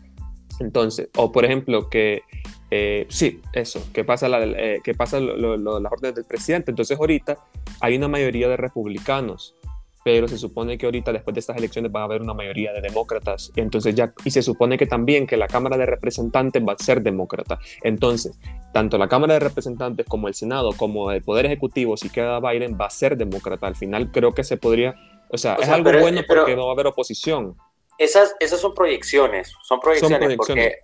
[0.60, 2.24] Entonces, o por ejemplo, que
[2.70, 6.72] eh, sí, eso, que pasa, la, eh, que pasa las órdenes del presidente.
[6.72, 7.38] Entonces, ahorita
[7.80, 9.56] hay una mayoría de republicanos,
[10.04, 12.82] pero se supone que ahorita, después de estas elecciones, va a haber una mayoría de
[12.82, 13.52] demócratas.
[13.56, 17.02] Entonces, ya, y se supone que también que la Cámara de Representantes va a ser
[17.02, 17.60] demócrata.
[17.84, 18.38] Entonces,
[18.74, 22.78] tanto la Cámara de Representantes como el Senado, como el Poder Ejecutivo, si queda Biden,
[22.80, 23.68] va a ser demócrata.
[23.68, 24.96] Al final, creo que se podría.
[25.30, 27.56] O sea, es algo bueno porque no va a haber oposición
[27.98, 30.80] esas, esas son proyecciones, son proyecciones, porque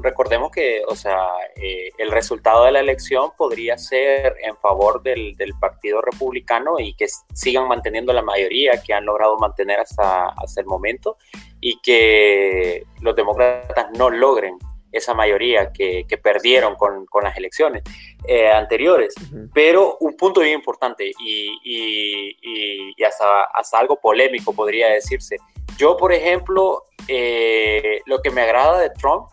[0.00, 5.36] recordemos que, o sea, eh, el resultado de la elección podría ser en favor del,
[5.36, 10.60] del, Partido Republicano y que sigan manteniendo la mayoría que han logrado mantener hasta, hasta
[10.60, 11.16] el momento
[11.60, 14.58] y que los demócratas no logren
[14.90, 17.82] esa mayoría que, que perdieron con, con, las elecciones
[18.26, 19.14] eh, anteriores.
[19.54, 25.38] Pero un punto bien importante y, y, y hasta, hasta algo polémico podría decirse,
[25.82, 29.26] yo, por ejemplo, eh, lo que me agrada de Trump,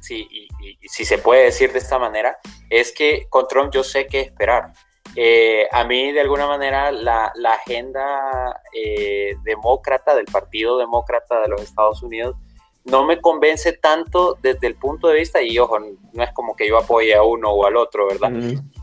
[0.00, 0.48] si, y,
[0.88, 2.38] si se puede decir de esta manera,
[2.70, 4.72] es que con Trump yo sé qué esperar.
[5.16, 11.48] Eh, a mí, de alguna manera, la, la agenda eh, demócrata del Partido Demócrata de
[11.48, 12.36] los Estados Unidos
[12.84, 16.68] no me convence tanto desde el punto de vista, y ojo, no es como que
[16.68, 18.30] yo apoye a uno o al otro, ¿verdad?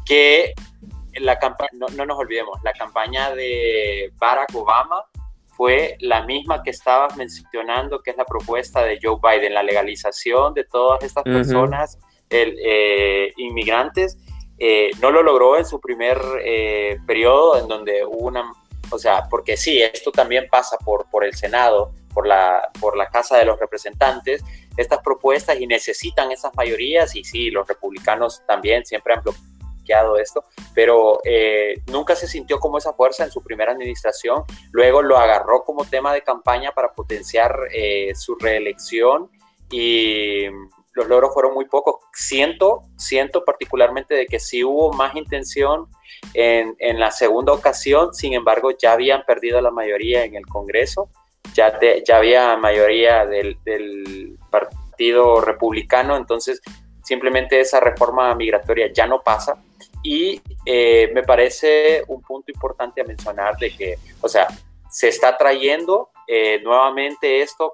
[0.06, 0.54] Que
[1.22, 5.06] la campaña, no, no, nos olvidemos, la campaña de Barack Obama
[5.56, 10.54] fue la misma que estabas mencionando, que es la propuesta de Joe Biden, la legalización
[10.54, 14.18] de todas estas personas eh, inmigrantes.
[14.58, 18.52] Eh, no lo logró en su primer eh, periodo, en donde hubo una,
[18.90, 23.08] o sea, porque sí, esto también pasa por, por el Senado, por la, por la
[23.10, 24.44] Casa de los Representantes,
[24.78, 29.53] estas propuestas y necesitan esas mayorías, y sí, los republicanos también siempre han bloqueado
[30.18, 30.44] esto,
[30.74, 34.44] pero eh, nunca se sintió como esa fuerza en su primera administración.
[34.72, 39.30] Luego lo agarró como tema de campaña para potenciar eh, su reelección
[39.70, 40.46] y
[40.94, 41.96] los logros fueron muy pocos.
[42.14, 45.88] Siento, siento particularmente de que sí hubo más intención
[46.34, 51.10] en, en la segunda ocasión, sin embargo ya habían perdido la mayoría en el Congreso,
[51.54, 53.58] ya, ya había mayoría del
[54.50, 56.62] Partido Republicano, entonces
[57.04, 59.58] simplemente esa reforma migratoria ya no pasa.
[60.04, 64.48] Y eh, me parece un punto importante a mencionar de que, o sea,
[64.90, 67.74] se está trayendo eh, nuevamente esto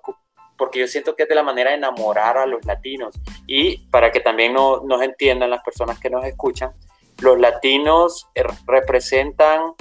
[0.58, 3.15] porque yo siento que es de la manera de enamorar a los latinos.
[3.48, 6.74] Y para que también no, nos entiendan las personas que nos escuchan,
[7.20, 9.74] los latinos eh, representan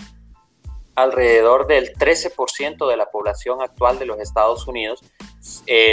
[0.95, 5.01] alrededor del 13% de la población actual de los Estados Unidos.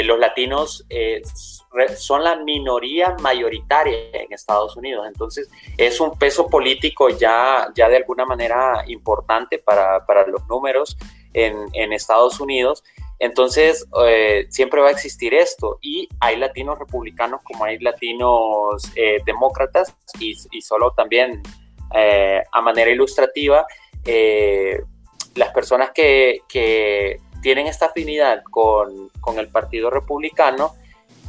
[0.04, 0.84] los latinos
[1.97, 5.05] son la minoría mayoritaria en Estados Unidos.
[5.07, 10.97] Entonces, es un peso político ya, ya de alguna manera importante para, para los números
[11.33, 12.83] en, en, Estados Unidos.
[13.19, 15.79] Entonces, eh, siempre va a existir esto.
[15.81, 21.41] Y hay latinos republicanos como hay latinos eh, demócratas y, y, solo también
[21.93, 23.65] eh, a manera ilustrativa,
[25.35, 30.73] las personas que, que tienen esta afinidad con, con el Partido Republicano,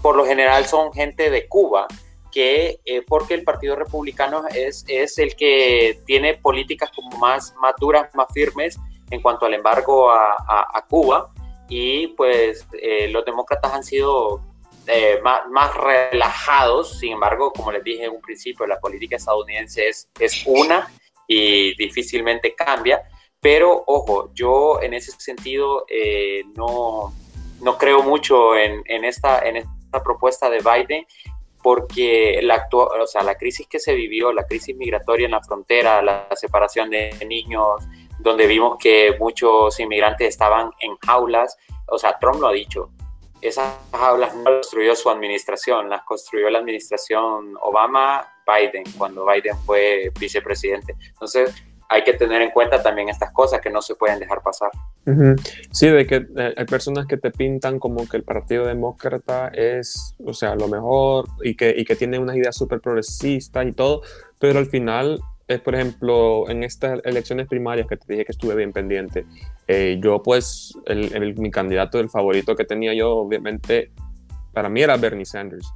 [0.06, 1.88] por lo general son gente de Cuba,
[2.30, 7.74] que eh, porque el Partido Republicano es, es el que tiene políticas como más, más
[7.76, 8.78] duras, más firmes
[9.10, 10.36] en cuanto al embargo a,
[10.72, 11.34] a, Cuba,
[11.68, 14.42] y pues eh, los demócratas han sido
[14.86, 19.88] eh, más, más, relajados, sin embargo, como les dije en un principio, la política estadounidense
[19.88, 20.88] es, es una
[21.26, 23.02] y difícilmente cambia,
[23.40, 25.84] pero ojo, yo en ese sentido
[26.54, 27.12] no,
[27.60, 31.06] no creo mucho en, en, esta, en esta propuesta de Biden
[31.62, 35.42] porque la, actual, o sea, la crisis que se vivió, la crisis migratoria en la
[35.42, 37.82] frontera, la separación de niños,
[38.20, 41.56] donde vimos que muchos inmigrantes estaban en jaulas,
[41.88, 42.90] o sea, Trump lo ha dicho,
[43.40, 50.12] esas aulas no las construyó su administración, las construyó la administración Obama-Biden, cuando Biden fue
[50.18, 50.94] vicepresidente.
[51.08, 51.54] Entonces,
[51.88, 54.70] hay que tener en cuenta también estas cosas que no se pueden dejar pasar.
[55.70, 60.16] Sí, de que eh, hay personas que te pintan como que el Partido Demócrata es,
[60.24, 64.02] o sea, lo mejor y que, y que tiene unas ideas súper progresistas y todo,
[64.40, 68.56] pero al final es, por ejemplo, en estas elecciones primarias que te dije que estuve
[68.56, 69.24] bien pendiente,
[69.68, 73.92] eh, yo pues, el, mi candidato, el favorito que tenía yo, obviamente,
[74.52, 75.72] para mí era Bernie Sanders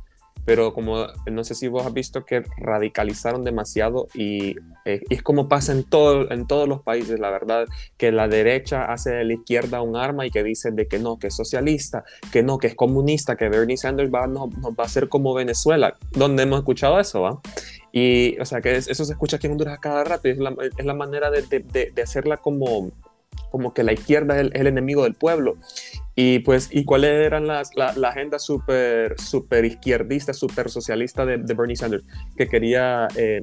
[0.50, 5.48] pero como no sé si vos has visto que radicalizaron demasiado y, eh, es como
[5.48, 9.34] pasa en, todo, en todos los países, la verdad, que la derecha hace de la
[9.34, 12.66] izquierda un arma y que dice de que no, que es socialista, que no, que
[12.66, 16.98] es comunista, que Bernie Sanders va, nos, va a hacer como Venezuela, donde hemos escuchado
[16.98, 17.40] eso, ¿va?
[17.92, 20.52] Y, o sea, que eso se escucha aquí en Honduras cada rato y es la,
[20.76, 22.90] es la manera de, de, de hacerla como
[23.50, 25.56] como que la izquierda es el, enemigo del pueblo.
[26.14, 31.76] Y pues, ¿y cuáles eran las, la, agenda súper super izquierdista, súper socialista de, Bernie
[31.76, 32.04] Sanders?
[32.36, 33.42] Que quería eh,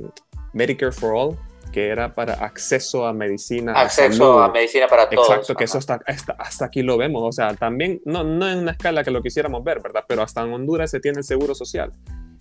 [0.54, 1.38] Medicare for All,
[1.72, 3.74] que era para acceso a medicina.
[3.74, 5.30] Acceso a, medicina para todos.
[5.30, 7.24] Exacto, que eso hasta, hasta, aquí lo vemos.
[7.24, 10.04] O sea, también, no, no en una escala que lo quisiéramos ver, ¿verdad?
[10.08, 11.92] Pero hasta en Honduras se tiene el seguro social.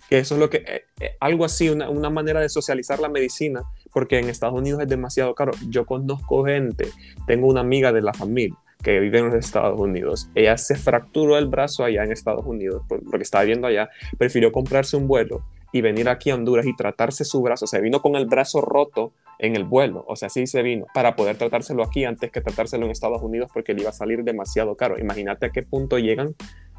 [0.09, 3.09] Que eso es lo que, eh, eh, algo así, una, una manera de socializar la
[3.09, 5.51] medicina porque en Estados Unidos es demasiado caro.
[5.69, 6.87] Yo conozco gente,
[7.25, 10.29] tengo una amiga de la familia que vive en los Estados Unidos.
[10.35, 14.97] Ella se fracturó el brazo allá en Estados Unidos porque estaba viviendo allá, prefirió comprarse
[14.97, 17.65] un vuelo y venir aquí a Honduras y tratarse su brazo.
[17.65, 20.87] O sea, vino con el brazo roto en el vuelo, o sea, sí se vino
[20.93, 24.23] para poder tratárselo aquí antes que tratárselo en Estados Unidos porque le iba a salir
[24.23, 24.97] demasiado caro.
[24.97, 26.35] Imagínate a qué punto llegan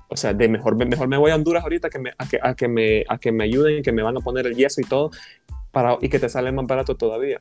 [0.08, 2.54] o sea, de mejor, mejor me voy a Honduras ahorita que me, a, que, a,
[2.54, 5.10] que me, a que me ayuden, que me van a poner el yeso y todo,
[6.00, 7.38] y que te sale más barato todavía.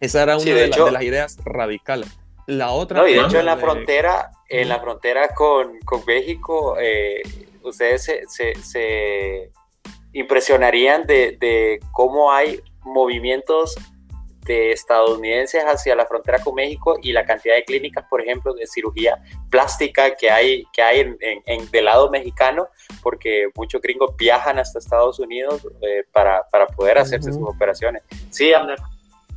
[0.00, 2.08] Esa era una de, las ideas radicales.
[2.46, 3.00] La otra.
[3.00, 7.22] No, y de hecho, en la frontera, en la frontera con, con México, eh,
[7.62, 9.50] ustedes se, se, se
[10.12, 13.74] impresionarían de, de, cómo hay movimientos
[14.46, 18.66] de estadounidenses hacia la frontera con México y la cantidad de clínicas, por ejemplo, de
[18.66, 19.18] cirugía
[19.50, 22.68] plástica que hay, que hay en, en, del lado mexicano,
[23.02, 28.02] porque muchos gringos viajan hasta Estados Unidos eh, para, para, poder hacerse sus operaciones.
[28.30, 28.52] Sí,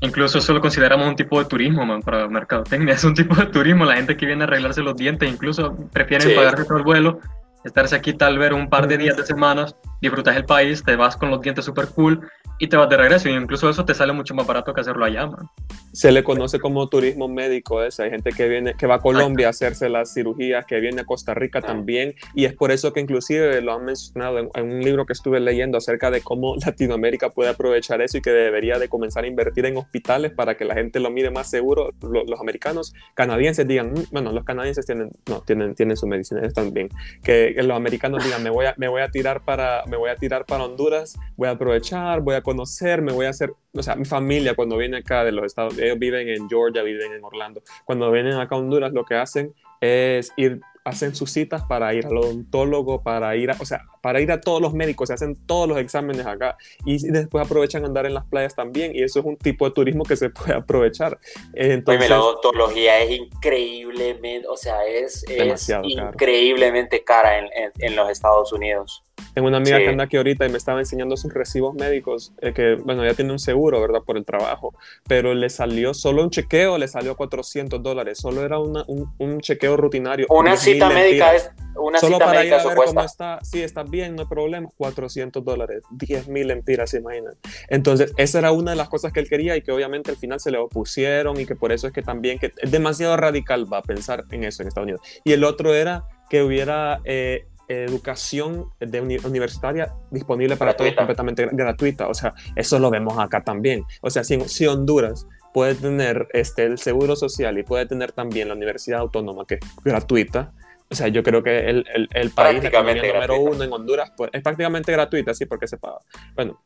[0.01, 2.93] Incluso eso lo consideramos un tipo de turismo, man, para mercadotecnia.
[2.99, 3.83] Es un tipo de turismo.
[3.83, 7.19] La gente que viene a arreglarse los dientes, incluso prefieren pagar todo el vuelo,
[7.63, 11.17] estarse aquí tal vez un par de días de semanas, disfrutas el país, te vas
[11.17, 13.29] con los dientes super cool y te vas de regreso.
[13.29, 15.49] Y incluso eso te sale mucho más barato que hacerlo allá, man.
[15.93, 18.03] Se le conoce como turismo médico ese.
[18.03, 21.05] Hay gente que viene, que va a Colombia a hacerse las cirugías, que viene a
[21.05, 22.13] Costa Rica también.
[22.35, 25.77] Y es por eso que inclusive lo han mencionado en, un libro que estuve leyendo
[25.77, 29.77] acerca de cómo Latinoamérica puede aprovechar eso y que debería de comenzar a invertir en
[29.77, 31.91] hospitales para que la gente lo mire más seguro.
[32.01, 36.89] Los, americanos, canadienses digan, mm, bueno, los canadienses tienen, no, tienen, tienen su medicina también.
[37.23, 40.15] Que, los americanos digan, me voy a, me voy a tirar para, me voy a
[40.15, 43.95] tirar para Honduras, voy a aprovechar, voy a conocer, me voy a hacer, o sea,
[43.95, 47.61] mi familia cuando viene acá de los Estados ellos viven en Georgia, viven en Orlando,
[47.85, 52.05] cuando vienen acá a Honduras lo que hacen es ir hacen sus citas para ir
[52.05, 55.35] al odontólogo, para ir a, o sea, para ir a todos los médicos, se hacen
[55.45, 59.25] todos los exámenes acá y después aprovechan andar en las playas también y eso es
[59.25, 61.19] un tipo de turismo que se puede aprovechar.
[61.53, 68.53] Entonces, la odontología es increíblemente, o sea, es, es increíblemente cara en, en los Estados
[68.53, 69.03] Unidos.
[69.33, 72.53] Tengo una amiga que anda aquí ahorita y me estaba enseñando sus recibos médicos, eh,
[72.53, 74.01] que, bueno, ya tiene un seguro, ¿verdad?
[74.05, 74.73] Por el trabajo,
[75.07, 79.39] pero le salió solo un chequeo, le salió 400 dólares, solo era una, un, un,
[79.39, 80.25] chequeo rutinario.
[80.29, 83.61] Una cita médica es, una solo cita para médica ir a ver cómo está, sí,
[83.61, 87.33] está bien, no hay problema, 400 dólares, 10 mil empiras, se imaginan.
[87.67, 90.39] Entonces, esa era una de las cosas que él quería y que obviamente al final
[90.39, 93.79] se le opusieron y que por eso es que también, que es demasiado radical, va
[93.79, 95.01] a pensar en eso en Estados Unidos.
[95.23, 102.07] Y el otro era que hubiera eh, educación de universitaria disponible para todos completamente gratuita.
[102.07, 103.83] O sea, eso lo vemos acá también.
[104.01, 108.47] O sea, si, si, Honduras puede tener este, el seguro social y puede tener también
[108.47, 110.51] la universidad autónoma que es gratuita,
[110.91, 114.41] o sea, yo creo que el, el, el país número uno en Honduras pues, es
[114.41, 115.99] prácticamente gratuita, sí, porque se paga.
[116.35, 116.59] Bueno,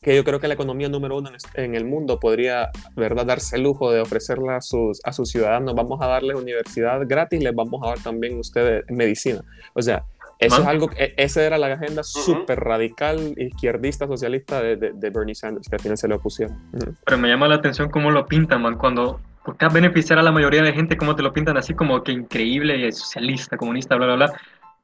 [0.00, 3.64] que yo creo que la economía número uno en, el mundo podría, ¿verdad?, darse el
[3.64, 5.74] lujo de ofrecerla a sus, a sus ciudadanos.
[5.74, 9.40] Vamos a darles universidad gratis, les vamos a dar también ustedes medicina.
[9.74, 10.04] O sea,
[10.38, 15.34] eso es algo, e, esa era la agenda súper radical, izquierdista, socialista de, de, Bernie
[15.34, 16.56] Sanders, que al final se le opusieron.
[17.04, 20.62] Pero me llama la atención cómo lo pintan, man, cuando buscas beneficiar a la mayoría
[20.62, 24.32] de gente, cómo te lo pintan así como que increíble, socialista, comunista, bla, bla, bla.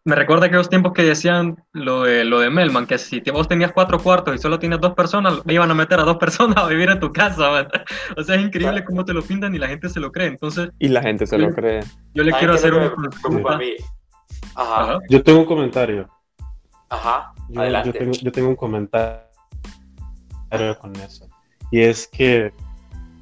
[0.07, 3.73] Me recuerda aquellos tiempos que decían lo de, lo de Melman, que si vos tenías
[3.73, 6.67] cuatro cuartos y solo tienes dos personas, me iban a meter a dos personas a
[6.67, 7.51] vivir en tu casa.
[7.51, 7.69] Man.
[8.17, 10.29] O sea, es increíble cómo te lo pintan y la gente se lo cree.
[10.29, 11.81] Entonces, y la gente se lo cree.
[12.15, 13.59] Yo le quiero hacer una consulta
[14.55, 14.99] Ajá.
[15.11, 16.09] Yo tengo un comentario.
[16.89, 17.35] Ajá.
[17.51, 17.93] Yo, Adelante.
[17.93, 19.21] yo tengo, yo tengo un comentario
[20.81, 21.29] con eso.
[21.71, 22.53] Y es que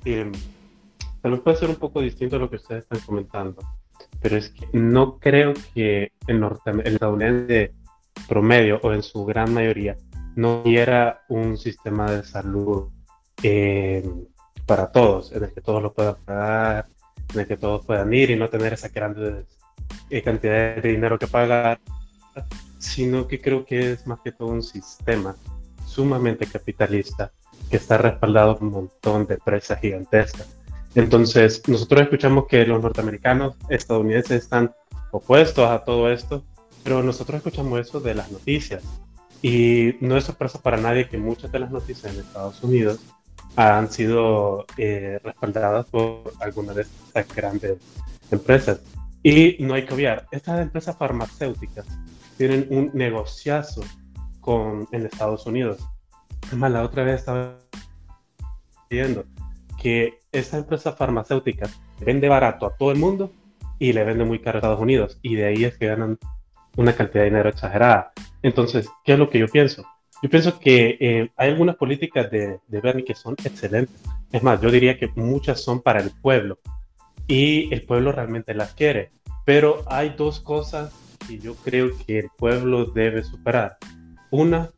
[0.05, 0.30] eh,
[1.23, 3.62] tal vez puede ser un poco distinto a lo que ustedes están comentando,
[4.20, 7.73] pero es que no creo que el, norte, el estadounidense
[8.29, 9.97] promedio o en su gran mayoría
[10.35, 12.89] no quiera un sistema de salud
[13.43, 14.09] eh,
[14.66, 16.87] para todos, en el que todos lo puedan pagar,
[17.33, 19.45] en el que todos puedan ir y no tener esa grande
[20.11, 21.81] eh, cantidad de dinero que pagar,
[22.79, 25.37] sino que creo que es más que todo un sistema
[25.87, 27.31] sumamente capitalista
[27.70, 30.62] que está respaldado por un montón de empresas gigantescas.
[30.95, 34.74] Entonces, nosotros escuchamos que los norteamericanos, estadounidenses están
[35.11, 36.45] opuestos a todo esto,
[36.84, 38.82] pero nosotros escuchamos eso de las noticias.
[39.40, 43.01] Y no es sorpresa para nadie que muchas de las noticias en Estados Unidos
[43.57, 47.78] han sido eh, respaldadas por algunas de estas grandes
[48.30, 48.80] empresas.
[49.22, 51.86] Y no hay que obviar, estas empresas farmacéuticas
[52.36, 53.82] tienen un negociazo
[54.40, 55.80] con, en Estados Unidos.
[56.49, 57.59] Además, la otra vez estaba
[58.90, 59.24] viendo
[59.81, 61.68] que esa empresa farmacéutica
[62.01, 63.33] vende barato a todo el mundo
[63.79, 65.18] y le vende muy caro a Estados Unidos.
[65.23, 66.18] Y de ahí es que ganan
[66.77, 68.12] una cantidad de dinero exagerada.
[68.43, 69.85] Entonces, ¿qué es lo que yo pienso?
[70.23, 74.01] Yo pienso que eh, hay algunas políticas de, de Bernie que son excelentes.
[74.31, 76.59] Es más, yo diría que muchas son para el pueblo
[77.27, 79.11] y el pueblo realmente las quiere.
[79.45, 80.93] Pero hay dos cosas
[81.27, 83.79] que yo creo que el pueblo debe superar.
[84.31, 84.70] Una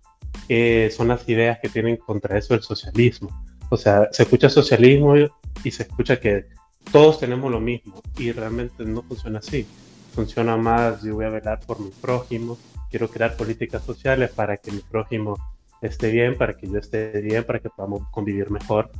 [0.49, 3.29] eh, son las ideas que tienen contra eso el socialismo.
[3.71, 6.47] O sea, se escucha socialismo y se escucha que
[6.93, 9.67] todos tenemos lo mismo y realmente no funciona así.
[10.15, 12.57] Funciona más, yo voy a velar por mi prójimo,
[12.91, 15.37] quiero crear políticas sociales para que mi prójimo
[15.81, 18.91] esté bien, para que yo esté bien, para que podamos convivir mejor.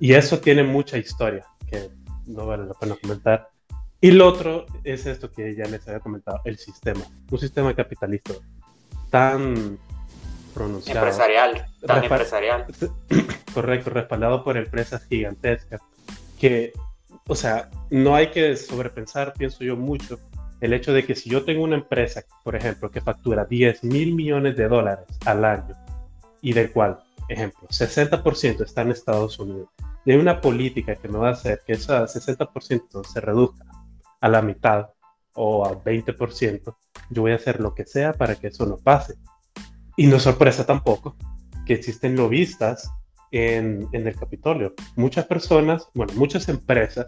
[0.00, 1.88] Y eso tiene mucha historia que
[2.26, 3.48] no vale la pena comentar.
[4.00, 7.00] Y lo otro es esto que ya les había comentado, el sistema.
[7.30, 8.34] Un sistema capitalista
[9.10, 9.78] tan
[10.56, 11.00] pronunciado.
[11.00, 12.66] Empresarial, tan empresarial.
[13.54, 15.80] Correcto, respaldado por empresas gigantescas.
[16.40, 16.72] Que,
[17.28, 20.18] o sea, no hay que sobrepensar, pienso yo, mucho
[20.60, 24.14] el hecho de que si yo tengo una empresa, por ejemplo, que factura 10 mil
[24.14, 25.74] millones de dólares al año
[26.40, 26.98] y del cual,
[27.28, 29.68] ejemplo, 60% está en Estados Unidos,
[30.04, 33.64] y hay una política que me va a hacer que ese 60% se reduzca
[34.20, 34.90] a la mitad
[35.34, 36.76] o a 20%,
[37.10, 39.16] yo voy a hacer lo que sea para que eso no pase.
[39.96, 41.16] Y no es sorpresa tampoco
[41.66, 42.90] que existen lobistas
[43.32, 44.74] en, en el Capitolio.
[44.94, 47.06] Muchas personas, bueno, muchas empresas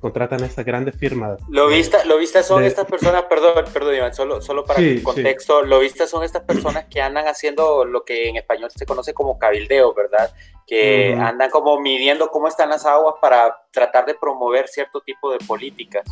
[0.00, 1.38] contratan a estas grandes firmas.
[1.48, 2.66] Lo vista, lo vista son de...
[2.66, 5.68] estas personas, perdón, perdón, Iván, solo, solo para sí, contexto, sí.
[5.68, 9.38] lo vista son estas personas que andan haciendo lo que en español se conoce como
[9.38, 10.34] cabildeo, ¿verdad?
[10.66, 15.38] Que andan como midiendo cómo están las aguas para tratar de promover cierto tipo de
[15.38, 16.04] políticas.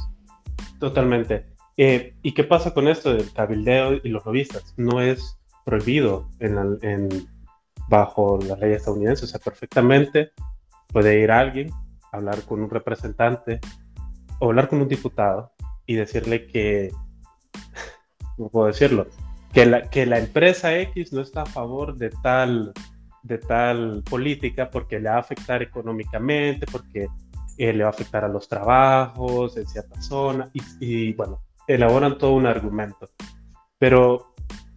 [0.78, 1.46] Totalmente.
[1.76, 4.72] Eh, ¿Y qué pasa con esto del cabildeo y los lobistas?
[4.76, 5.39] No es
[5.70, 7.08] prohibido en, la, en
[7.88, 10.32] bajo las leyes estadounidenses, o sea, perfectamente
[10.88, 11.70] puede ir alguien
[12.12, 13.60] hablar con un representante
[14.40, 15.52] o hablar con un diputado
[15.86, 16.90] y decirle que,
[18.38, 19.06] no puedo decirlo,
[19.52, 22.72] que la, que la empresa X no está a favor de tal,
[23.22, 27.06] de tal política porque le va a afectar económicamente, porque
[27.58, 32.18] eh, le va a afectar a los trabajos en cierta zona y, y bueno, elaboran
[32.18, 33.08] todo un argumento.
[33.78, 34.29] Pero,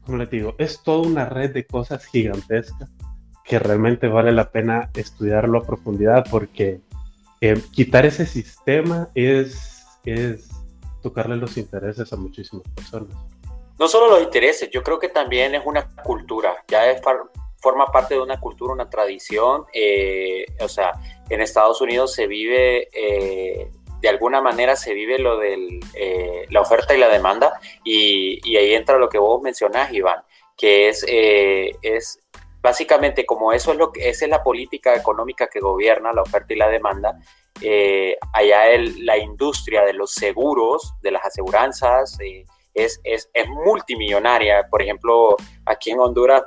[0.05, 2.89] como les digo, es toda una red de cosas gigantescas
[3.43, 6.81] que realmente vale la pena estudiarlo a profundidad porque
[7.41, 10.49] eh, quitar ese sistema es, es
[11.01, 13.15] tocarle los intereses a muchísimas personas.
[13.79, 17.01] No solo los intereses, yo creo que también es una cultura, ya es
[17.57, 19.65] forma parte de una cultura, una tradición.
[19.73, 20.93] Eh, o sea,
[21.29, 23.71] en Estados Unidos se vive, eh,
[24.03, 28.57] de alguna manera se vive lo de eh, la oferta y la demanda, y, y,
[28.57, 30.21] ahí entra lo que vos mencionás, Iván,
[30.55, 32.19] que es, es
[32.61, 36.53] básicamente como eso es lo que esa es la política económica que gobierna la oferta
[36.53, 37.19] y la demanda
[37.61, 43.47] eh, allá el, la industria de los seguros de las aseguranzas eh, es, es, es,
[43.47, 44.67] multimillonaria.
[44.69, 45.35] Por ejemplo
[45.65, 46.43] aquí en Honduras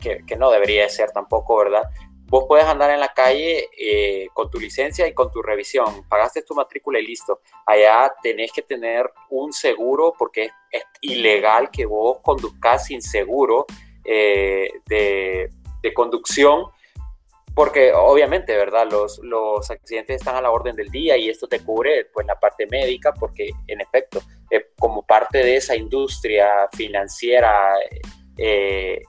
[0.00, 1.84] que, que, no debería ser tampoco verdad
[2.28, 6.42] vos puedes andar en la calle eh, con tu licencia y con tu revisión pagaste
[6.42, 11.86] tu matrícula y listo allá tenés que tener un seguro porque es, es ilegal que
[11.86, 13.66] vos conduzcas sin seguro
[14.10, 15.50] eh, de,
[15.82, 16.64] de, conducción,
[17.54, 18.88] porque obviamente, ¿verdad?
[18.90, 22.40] Los, los accidentes están a la orden del día y esto te cubre pues la
[22.40, 27.74] parte médica, porque en efecto, eh, como parte de esa industria financiera
[28.38, 29.02] eh,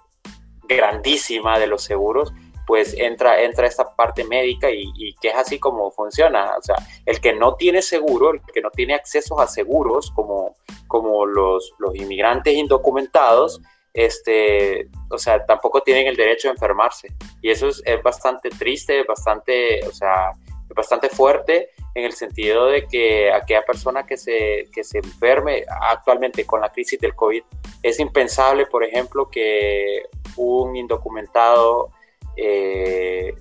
[0.67, 2.33] grandísima de los seguros,
[2.69, 6.55] pues entra, entra esta parte médica y, y, que es así como funciona.
[6.55, 10.53] O sea, el que no tiene seguro, el que no tiene acceso a seguros como,
[10.85, 13.59] como los, los inmigrantes indocumentados,
[13.91, 17.07] este, o sea, tampoco tienen el derecho a enfermarse.
[17.41, 20.29] Y eso es, es bastante triste, bastante, o sea,
[20.75, 26.45] bastante fuerte en el sentido de que aquella persona que se, que se enferme actualmente
[26.45, 27.41] con la crisis del COVID,
[27.81, 30.03] es impensable, por ejemplo, que
[30.37, 31.93] un indocumentado
[32.35, 33.35] eh,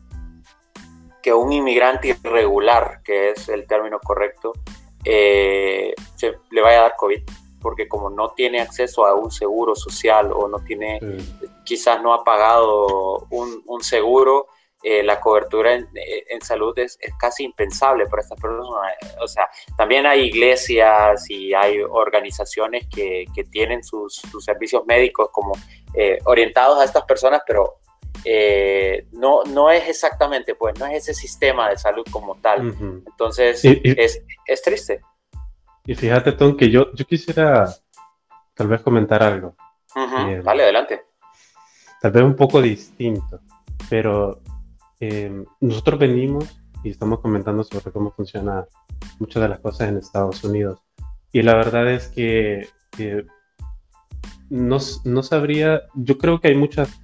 [1.23, 4.53] que un inmigrante irregular, que es el término correcto,
[5.05, 7.23] eh, se, le vaya a dar COVID,
[7.61, 11.01] porque como no tiene acceso a un seguro social o no tiene,
[11.65, 14.47] quizás no ha pagado un, un seguro,
[14.83, 18.95] eh, la cobertura en, en salud es, es, casi impensable para estas personas.
[19.21, 25.31] O sea, también hay iglesias y hay organizaciones que, que tienen sus, sus, servicios médicos
[25.33, 25.53] como
[26.27, 27.81] orientados a estas personas, pero
[28.25, 32.75] eh, no, no es exactamente, pues no es ese sistema de salud como tal.
[33.07, 35.01] Entonces, es, es, triste.
[35.85, 37.69] Y fíjate, Tom, que yo, yo quisiera
[38.55, 39.55] tal vez comentar algo.
[39.97, 41.03] Eh, vale, adelante.
[42.01, 43.41] Tal vez un poco distinto,
[43.91, 44.41] pero
[45.01, 48.67] eh, nosotros venimos y estamos comentando sobre cómo funciona
[49.19, 50.81] muchas de las cosas en Estados Unidos.
[51.33, 52.69] Y la verdad es que
[54.51, 57.01] no, no sabría, yo creo que hay muchas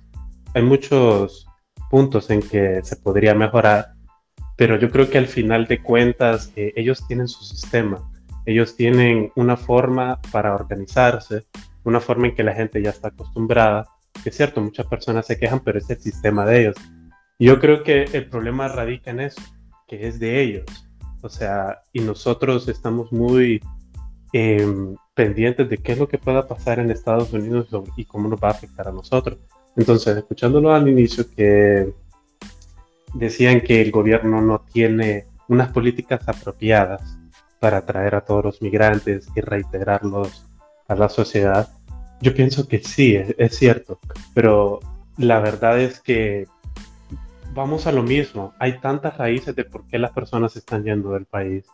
[0.55, 1.47] hay muchos
[1.91, 3.95] puntos en que se podría mejorar,
[4.57, 8.11] pero yo creo que al final de cuentas eh, ellos tienen su sistema,
[8.47, 11.45] ellos tienen una forma para organizarse,
[11.85, 13.87] una forma en que la gente ya está acostumbrada,
[14.25, 16.77] es cierto, muchas personas se quejan, pero es el sistema de ellos.
[17.39, 19.43] Yo creo que el problema radica en eso,
[19.89, 20.65] que es de ellos.
[21.21, 23.61] O sea, y nosotros estamos muy
[24.33, 28.41] em, pendientes de qué es lo que pueda pasar en Estados Unidos y cómo nos
[28.43, 29.39] va a afectar a nosotros.
[29.77, 31.93] Entonces, escuchándolo al inicio que
[33.15, 37.19] decían que el gobierno no tiene unas políticas apropiadas
[37.61, 40.47] para atraer a todos los migrantes y reintegrarlos
[40.89, 41.69] a la sociedad,
[42.21, 43.99] yo pienso que sí, es, cierto,
[44.35, 44.81] pero
[45.19, 46.47] la verdad es que
[47.53, 51.27] vamos a lo mismo, hay tantas raíces de por qué las personas están yendo del
[51.27, 51.67] país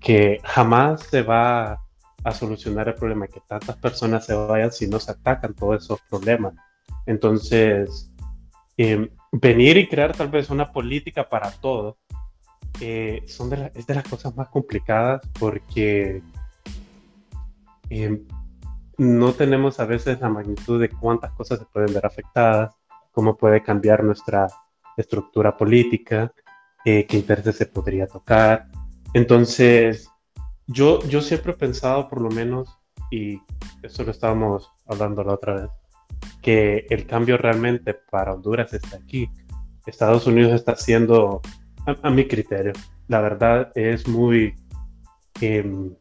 [0.00, 1.80] que jamás se va
[2.24, 6.00] a solucionar el problema que tantas personas se vayan si no se atacan todos esos
[6.08, 6.54] problemas.
[7.06, 8.12] Entonces,
[8.76, 11.98] em, venir y crear tal vez una política para todo
[12.80, 16.22] eh, son de es de las cosas más complicadas porque
[17.88, 18.26] em,
[18.98, 22.74] no tenemos a veces la magnitud de cuántas cosas se pueden ver afectadas,
[23.12, 24.46] cómo puede cambiar nuestra
[24.96, 26.32] estructura política,
[26.84, 28.68] eh, qué intereses se podría tocar.
[29.12, 30.08] Entonces,
[30.66, 32.78] yo, yo siempre he pensado, por lo menos,
[33.10, 33.40] y
[33.82, 35.70] eso lo estábamos hablando la otra vez,
[36.42, 39.28] que el cambio realmente para Honduras está aquí.
[39.86, 41.40] Estados Unidos está haciendo,
[42.02, 42.72] a, mi criterio,
[43.08, 44.54] la verdad es muy,
[45.40, 45.94] em,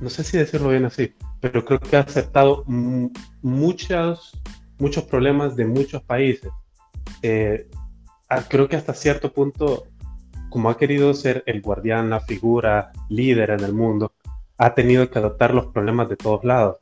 [0.00, 4.32] no sé si decirlo bien así, pero creo que ha aceptado muchos,
[4.78, 6.50] muchos problemas de muchos países.
[7.22, 7.68] Eh,
[8.48, 9.84] creo que hasta cierto punto,
[10.50, 14.12] como ha querido ser el guardián, la figura líder en el mundo,
[14.58, 16.78] ha tenido que adoptar los problemas de todos lados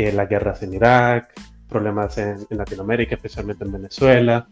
[0.00, 1.32] eh, las guerras en Irak,
[1.68, 4.48] problemas en, Latinoamérica, especialmente en Venezuela,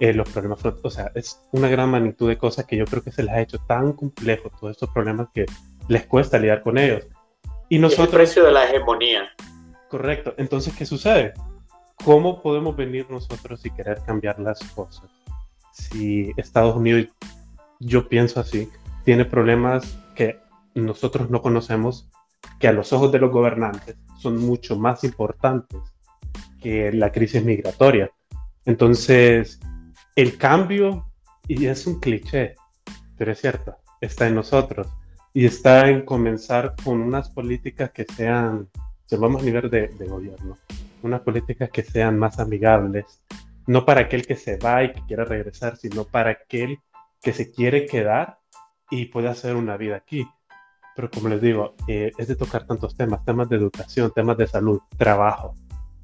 [0.00, 3.12] eh, los problemas, o sea, es una gran magnitud de cosas que yo creo que
[3.12, 5.46] se les ha hecho tan complejo, todos estos problemas que
[5.88, 7.06] les cuesta lidiar con ellos.
[7.68, 8.08] Y nosotros...
[8.08, 9.28] el precio de la hegemonía.
[9.88, 10.34] Correcto.
[10.36, 11.32] Entonces, ¿qué sucede?
[12.04, 15.10] ¿Cómo podemos venir nosotros y querer cambiar las cosas?
[15.72, 17.06] Si Estados Unidos,
[17.78, 18.68] yo pienso así,
[19.04, 20.40] tiene problemas que
[20.74, 22.08] nosotros no conocemos,
[22.58, 25.80] que a los ojos de los gobernantes son mucho más importantes
[26.60, 28.10] que la crisis migratoria.
[28.64, 29.60] Entonces,
[30.16, 31.06] el cambio,
[31.46, 32.56] y es un cliché,
[33.16, 34.88] pero es cierto, está en nosotros.
[35.32, 38.68] Y está en comenzar con unas políticas que sean,
[39.08, 40.56] llamamos a nivel de, gobierno,
[41.02, 43.22] unas políticas que sean más amigables,
[43.66, 46.78] no para aquel que se va y que quiera regresar, sino para aquel
[47.20, 48.38] que se quiere quedar
[48.90, 50.26] y puede hacer una vida aquí
[50.98, 54.48] pero como les digo, eh, es de tocar tantos temas, temas de educación, temas de
[54.48, 55.54] salud, trabajo.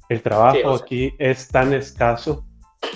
[0.07, 2.45] El trabajo aquí es tan escaso.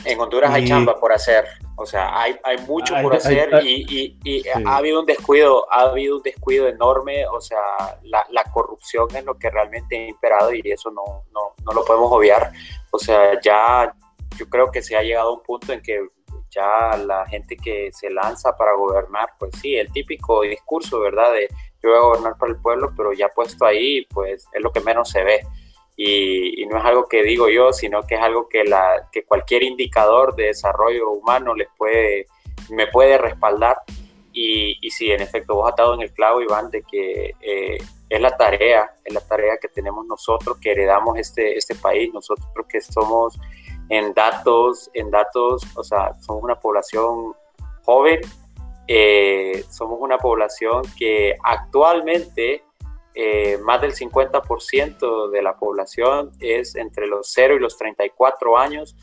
[0.06, 1.44] En Honduras hay chamba por hacer,
[1.76, 6.16] o sea, hay, hay mucho por hacer y, y, ha habido un descuido, ha habido
[6.16, 7.60] un descuido enorme, o sea,
[8.04, 11.84] la, la, corrupción es lo que realmente ha imperado y eso no, no, no lo
[11.84, 12.54] podemos obviar.
[12.92, 13.94] O sea, ya
[14.38, 16.00] yo creo que se ha llegado a un punto en que
[16.50, 21.34] ya la gente que se lanza para gobernar, pues sí, el típico discurso, ¿verdad?
[21.34, 21.50] De
[21.82, 24.82] yo voy a gobernar para el pueblo, pero ya puesto ahí, pues es lo que
[24.82, 25.42] menos se ve.
[25.96, 29.64] y, no es algo que digo yo, sino que es algo que, la, que cualquier
[29.64, 32.28] indicador de desarrollo humano les puede,
[32.70, 33.78] me puede respaldar.
[34.32, 37.78] Y, y sí, en efecto, vos has en el clavo, Iván, de que eh,
[38.10, 42.48] es la tarea, es la tarea que tenemos nosotros, que heredamos este, este país, nosotros
[42.68, 43.40] que somos
[43.90, 47.34] en datos, en datos, o sea, somos una población
[47.84, 48.22] joven,
[48.92, 52.64] eh, somos una población que actualmente
[53.14, 58.96] eh, más del 50% de la población es entre los 0 y los 34 años.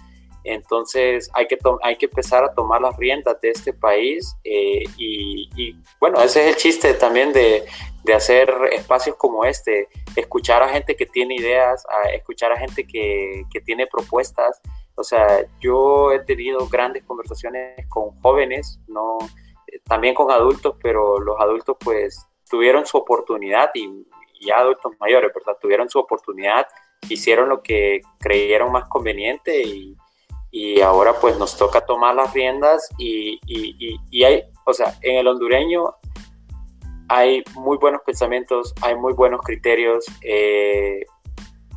[0.43, 5.77] Entonces hay que, hay que empezar a tomar las riendas de este país eh, y,
[6.01, 7.65] bueno, ese es el chiste también de,
[8.03, 12.85] de, hacer espacios como este, escuchar a gente que tiene ideas, a escuchar a gente
[12.85, 14.61] que, que tiene propuestas.
[14.97, 19.19] O sea, yo he tenido grandes conversaciones con jóvenes, no,
[19.85, 24.07] también con adultos, pero los adultos pues tuvieron su oportunidad y,
[24.39, 25.57] ya adultos mayores, ¿verdad?
[25.61, 26.67] Tuvieron su oportunidad,
[27.09, 29.97] hicieron lo que creyeron más conveniente y,
[30.51, 35.17] y ahora pues nos toca tomar las riendas y, y, y, hay, o sea, en
[35.17, 35.95] el hondureño
[37.09, 41.07] hay muy buenos pensamientos, hay muy buenos criterios, eh,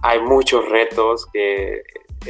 [0.02, 1.82] hay muchos retos que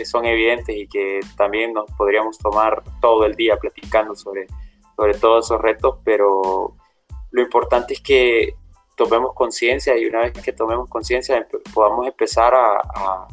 [0.05, 4.45] son evidentes y que también nos podríamos tomar todo el día platicando sobre,
[4.99, 6.73] sobre todos esos retos, pero
[7.31, 8.55] lo importante es que
[8.97, 13.27] tomemos conciencia y una vez que tomemos conciencia podamos empezar a,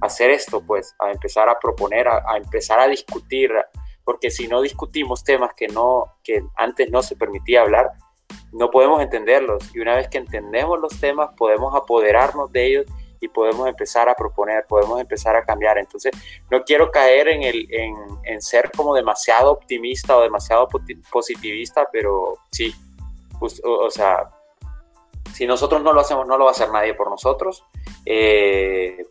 [0.00, 3.52] hacer esto, pues, a empezar a proponer, a, empezar a discutir,
[4.02, 7.90] porque si no discutimos temas que, no, que antes no se permitía hablar,
[8.52, 9.74] no podemos entenderlos.
[9.74, 12.86] Y una vez que entendemos los temas, podemos apoderarnos de ellos
[13.20, 15.78] y podemos empezar a proponer, podemos empezar a cambiar.
[15.78, 16.12] Entonces,
[16.50, 17.94] no quiero caer en, el, en,
[18.24, 20.68] en ser como demasiado optimista o demasiado
[21.10, 22.74] positivista, pero sí,
[23.40, 24.30] pues, o, sea,
[25.32, 27.64] si nosotros no lo hacemos, no lo va a hacer nadie por nosotros.
[28.04, 29.06] Eh,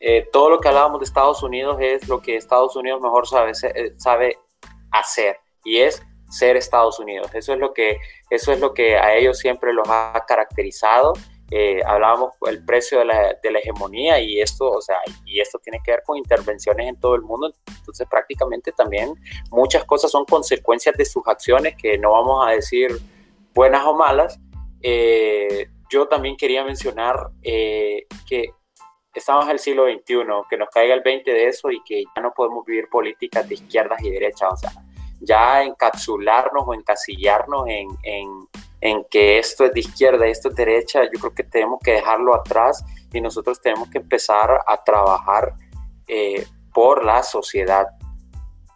[0.00, 3.52] eh, todo lo que hablábamos de Estados Unidos es lo que Estados Unidos mejor sabe,
[3.74, 4.38] eh, sabe
[4.90, 7.30] hacer y es ser Estados Unidos.
[7.32, 11.14] Eso es lo que, eso es lo que a ellos siempre los ha caracterizado.
[11.86, 15.80] Hablábamos del precio de la, de la, hegemonía y esto, o sea, y esto tiene
[15.84, 17.52] que ver con intervenciones en todo el mundo.
[17.78, 19.14] Entonces, prácticamente también
[19.50, 22.90] muchas cosas son consecuencias de sus acciones que no vamos a decir
[23.54, 24.40] buenas o malas,
[24.82, 28.50] eh, yo también quería mencionar eh, que
[29.14, 32.20] estamos en el siglo XXI, que nos caiga el 20 de eso y que ya
[32.20, 34.72] no podemos vivir políticas de izquierdas y derechas, o sea,
[35.20, 38.28] ya encapsularnos o encasillarnos en, en,
[38.84, 41.92] en que esto es de izquierda y esto es derecha, yo creo que tenemos que
[41.92, 45.54] dejarlo atrás y nosotros tenemos que empezar a trabajar
[46.06, 47.86] eh, por la sociedad,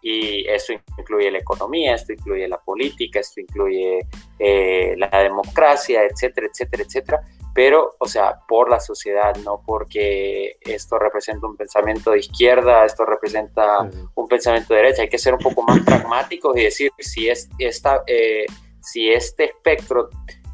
[0.00, 4.06] y eso incluye la economía, esto incluye la política, esto incluye
[4.38, 7.22] eh, la democracia, etcétera, etcétera, etcétera,
[7.54, 13.04] pero, o sea, por la sociedad, no porque esto representa un pensamiento de izquierda, esto
[13.04, 17.28] representa un pensamiento de derecha, hay que ser un poco más pragmáticos y decir si,
[17.28, 18.46] es, esta, eh,
[18.92, 20.10] si este espectro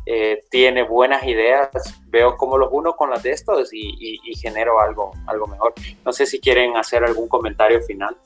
[0.06, 1.68] eh, tiene buenas ideas,
[2.06, 5.72] veo cómo los uno con las de estos y, y genero algo, algo mejor.
[6.04, 8.16] No sé si quieren hacer algún comentario final.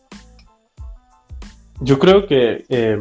[1.81, 2.99] Yo creo que eh,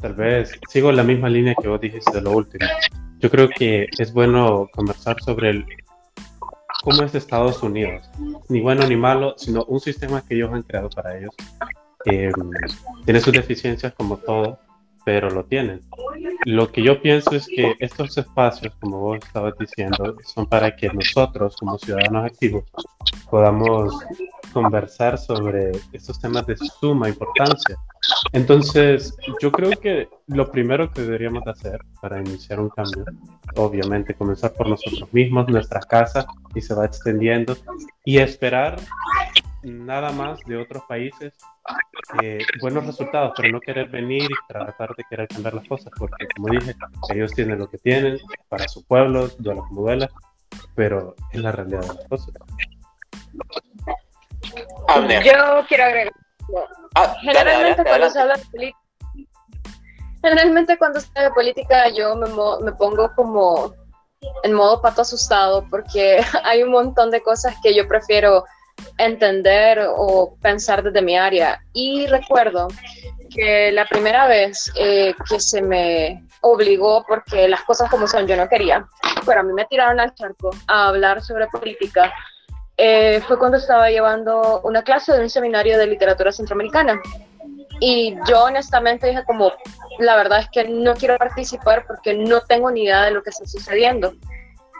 [0.00, 2.66] tal vez sigo la misma línea que vos dijiste de lo último.
[3.18, 5.66] Yo creo que es bueno conversar sobre el,
[6.82, 8.02] cómo es Estados Unidos.
[8.48, 11.34] Ni bueno ni malo, sino un sistema que ellos han creado para ellos.
[12.04, 12.30] Eh,
[13.04, 14.58] tiene sus deficiencias como todo,
[15.04, 15.80] pero lo tienen.
[16.46, 20.88] Lo que yo pienso es que estos espacios, como vos estabas diciendo, son para que
[20.88, 22.64] nosotros, como ciudadanos activos,
[23.30, 23.94] podamos
[24.52, 27.76] conversar sobre estos temas de suma importancia.
[28.32, 33.04] Entonces, yo creo que lo primero que deberíamos hacer para iniciar un cambio,
[33.56, 37.56] obviamente comenzar por nosotros mismos, nuestra casa, y se va extendiendo,
[38.04, 38.76] y esperar
[39.62, 41.34] nada más de otros países
[42.22, 46.26] eh, buenos resultados, pero no querer venir y tratar de querer cambiar las cosas, porque
[46.36, 46.74] como dije,
[47.14, 50.10] ellos tienen lo que tienen para su pueblo, duela como duela,
[50.74, 52.34] pero es la realidad de las cosas.
[54.96, 56.12] Yo quiero agregar.
[56.94, 58.78] Ah, generalmente cuando se habla de política,
[60.22, 62.28] generalmente cuando se habla de política yo me,
[62.64, 63.74] me pongo como
[64.42, 68.44] en modo pato asustado porque hay un montón de cosas que yo prefiero
[68.98, 71.60] entender o pensar desde mi área.
[71.72, 72.68] Y recuerdo
[73.34, 78.36] que la primera vez eh, que se me obligó, porque las cosas como son, yo
[78.36, 78.86] no quería,
[79.26, 82.12] pero a mí me tiraron al charco a hablar sobre política,
[82.82, 86.98] eh, fue cuando estaba llevando una clase de un seminario de literatura centroamericana.
[87.78, 89.52] Y yo honestamente dije como,
[89.98, 93.30] la verdad es que no quiero participar porque no tengo ni idea de lo que
[93.30, 94.14] está sucediendo.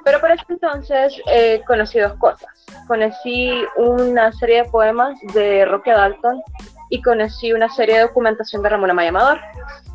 [0.03, 2.49] Pero por ese entonces eh, conocí dos cosas.
[2.89, 6.41] Conocí una serie de poemas de Roque Dalton
[6.89, 9.41] y conocí una serie de documentación de Ramón Amaya Amador.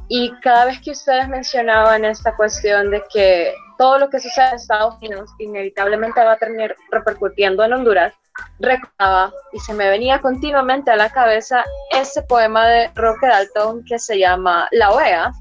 [0.10, 4.56] Y cada vez que ustedes mencionaban esta cuestión de que todo lo que sucede en
[4.56, 8.14] Estados Unidos inevitablemente va a terminar repercutiendo en Honduras,
[8.60, 14.00] recordaba y se me venía continuamente a la cabeza ese poema de Roque Dalton que
[14.00, 15.32] se llama La OEA,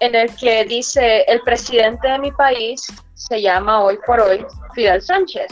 [0.00, 5.00] en el que dice, el presidente de mi país se llama hoy por hoy Fidel
[5.00, 5.46] Sánchez,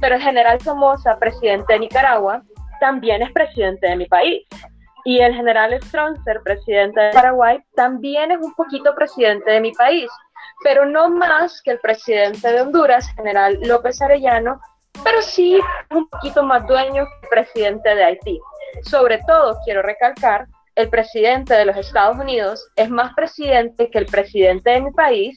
[0.00, 2.42] pero el general Somoza, presidente de Nicaragua,
[2.80, 4.46] también es presidente de mi país.
[5.04, 10.08] Y el general Stronzer, presidente de Paraguay, también es un poquito presidente de mi país,
[10.62, 14.60] pero no más que el presidente de Honduras, general López Arellano,
[15.04, 15.60] pero sí
[15.90, 18.40] un poquito más dueño que el presidente de Haití.
[18.82, 24.06] Sobre todo, quiero recalcar, el presidente de los Estados Unidos es más presidente que el
[24.06, 25.36] presidente de mi país,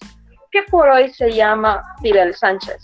[0.51, 2.82] que por hoy se llama Fidel Sánchez.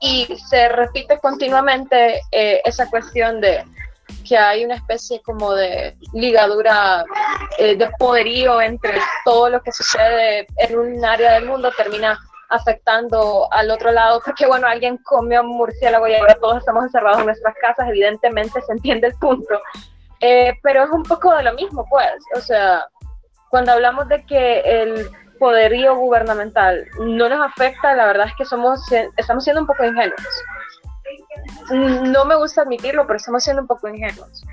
[0.00, 3.62] Y se repite continuamente eh, esa cuestión de
[4.26, 7.04] que hay una especie como de ligadura
[7.58, 12.18] eh, de poderío entre todo lo que sucede en un área del mundo termina
[12.50, 17.26] afectando al otro lado, porque bueno, alguien comió murciélago y ahora todos estamos encerrados en
[17.26, 19.60] nuestras casas, evidentemente se entiende el punto,
[20.20, 22.84] eh, pero es un poco de lo mismo, pues, o sea,
[23.50, 25.08] cuando hablamos de que el
[25.38, 28.80] poderío gubernamental no nos afecta, la verdad es que somos,
[29.16, 30.44] estamos siendo un poco ingenuos
[31.70, 34.44] no me gusta admitirlo, pero estamos siendo un poco ingenuos.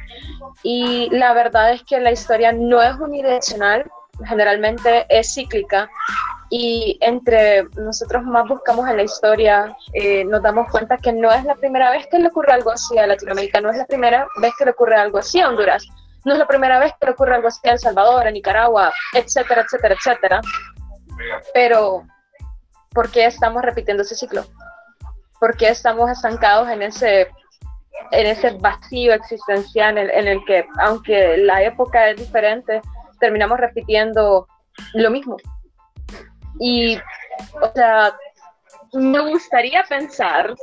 [0.63, 3.89] Y la verdad es que la historia no es unidireccional,
[4.25, 5.89] generalmente es cíclica.
[6.49, 11.43] Y entre nosotros más buscamos en la historia, eh, nos damos cuenta que no es
[11.43, 14.53] la primera vez que le ocurre algo así a Latinoamérica, no es la primera vez
[14.57, 15.85] que le ocurre algo así a Honduras,
[16.23, 18.93] no es la primera vez que le ocurre algo así a El Salvador, a Nicaragua,
[19.13, 20.41] etcétera, etcétera, etcétera.
[21.53, 22.03] Pero,
[22.93, 24.45] ¿por qué estamos repitiendo ese ciclo?
[25.39, 27.27] Por qué estamos estancados en ese,
[28.11, 32.81] en ese vacío existencial en, el que, aunque la época es diferente,
[33.19, 34.47] terminamos repitiendo
[34.93, 35.37] lo mismo.
[36.59, 38.15] Y, o sea,
[38.93, 40.55] me gustaría pensar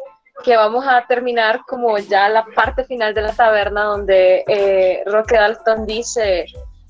[0.42, 5.36] que vamos a terminar como ya la parte final de la taberna donde eh, Roque
[5.36, 6.46] Dalton dice,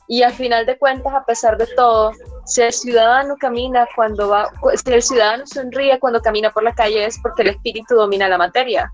[0.07, 2.13] y al final de cuentas, a pesar de todo,
[2.45, 7.07] si el ciudadano camina cuando va, si el ciudadano sonríe cuando camina por la calle
[7.07, 8.93] es porque el espíritu domina la materia.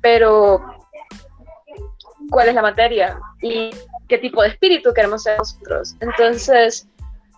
[0.00, 0.60] Pero,
[2.30, 3.20] ¿cuál es la materia?
[3.40, 3.70] ¿Y
[4.08, 5.94] qué tipo de espíritu queremos ser nosotros?
[6.00, 6.88] Entonces,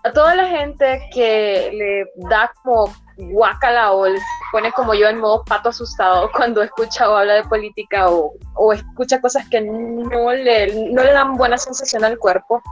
[0.03, 4.19] a toda la gente que le da como guacala o le
[4.51, 8.73] pone como yo en modo pato asustado cuando escucha o habla de política o, o
[8.73, 12.63] escucha cosas que no le, no le dan buena sensación al cuerpo,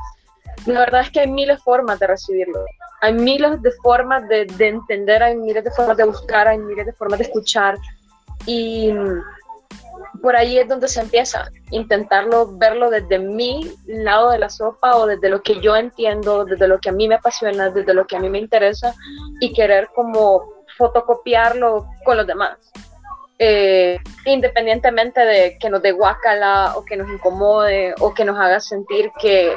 [0.67, 2.65] la verdad es que hay miles de formas de recibirlo.
[3.01, 6.93] Hay miles de formas de, entender, hay miles de formas de buscar, hay miles de
[6.93, 7.77] formas de escuchar.
[8.47, 8.93] Y
[10.21, 15.07] por ahí es donde se empieza, intentarlo, verlo desde mi lado de la sopa o
[15.07, 18.17] desde lo que yo entiendo, desde lo que a mí me apasiona, desde lo que
[18.17, 18.95] a mí me interesa
[19.41, 20.45] y querer como
[20.77, 22.59] fotocopiarlo con los demás.
[23.39, 28.61] Eh, independientemente de que nos dé guacala o que nos incomode o que nos haga
[28.61, 29.57] sentir que,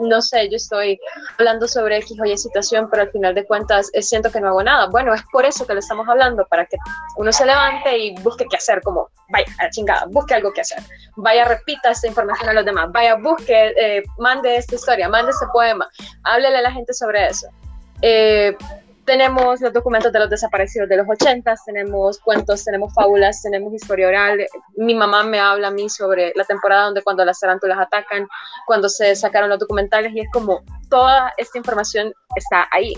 [0.00, 0.98] no sé, yo estoy
[1.38, 4.48] hablando sobre X o Y situación, pero al final de cuentas eh, siento que no
[4.48, 4.86] hago nada.
[4.86, 6.76] Bueno, es por eso que le estamos hablando, para que
[7.16, 10.60] uno se levante y busque qué hacer, como, vaya, a la chingada, busque algo que
[10.60, 10.82] hacer,
[11.16, 15.46] vaya, repita esta información a los demás, vaya, busque, eh, mande esta historia, mande este
[15.52, 15.88] poema,
[16.24, 17.48] háblele a la gente sobre eso.
[18.02, 18.56] Eh,
[19.08, 24.06] tenemos los documentos de los desaparecidos de los 80, tenemos cuentos, tenemos fábulas, tenemos historia
[24.06, 24.46] oral.
[24.76, 28.28] Mi mamá me habla a mí sobre la temporada donde cuando las tarántulas atacan,
[28.66, 32.92] cuando se sacaron los documentales y es como toda esta información está ahí,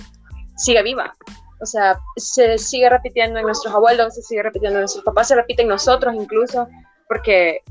[0.57, 1.15] sigue viva.
[1.61, 5.37] O sea, se sigue repitiendo en nuestros abuelos, se sigue repitiendo en nuestros papás, se
[5.37, 6.67] repite en nosotros incluso,
[7.07, 7.63] porque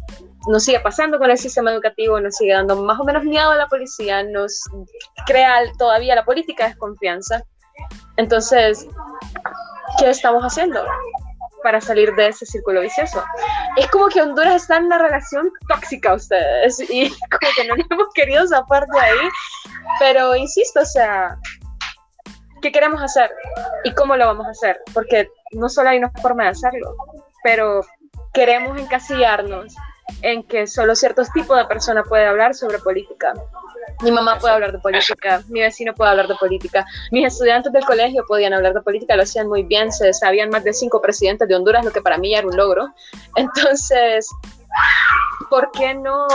[0.47, 3.57] nos sigue pasando con el sistema educativo, nos sigue dando más o menos miedo a
[3.57, 4.63] la policía, nos
[5.27, 7.43] crea todavía la política de desconfianza
[8.19, 8.85] entonces,
[9.97, 10.85] ¿qué estamos haciendo
[11.63, 13.23] para salir de ese círculo vicioso?
[13.77, 17.89] Es como que Honduras está en una relación tóxica ustedes y como que no nos
[17.89, 19.29] hemos querido zafar de ahí,
[19.99, 21.37] pero insisto, o sea,
[22.61, 23.31] ¿qué queremos hacer
[23.85, 24.81] y cómo lo vamos a hacer?
[24.93, 26.93] Porque no solo hay una forma de hacerlo,
[27.41, 27.85] pero
[28.33, 29.73] queremos encasillarnos
[30.21, 33.33] en que solo ciertos tipos de personas pueden hablar sobre política
[34.01, 37.83] mi mamá puede hablar de política, mi vecino puede hablar de política, mis estudiantes del
[37.83, 41.47] colegio podían hablar de política, lo hacían muy bien, se sabían más de cinco presidentes
[41.47, 42.93] de Honduras, lo que para mí era un logro.
[43.35, 44.29] Entonces,
[45.49, 46.27] ¿por qué no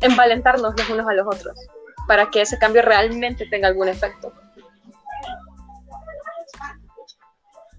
[0.00, 1.58] envalentarnos los unos a los otros
[2.06, 4.32] para que ese cambio realmente tenga algún efecto?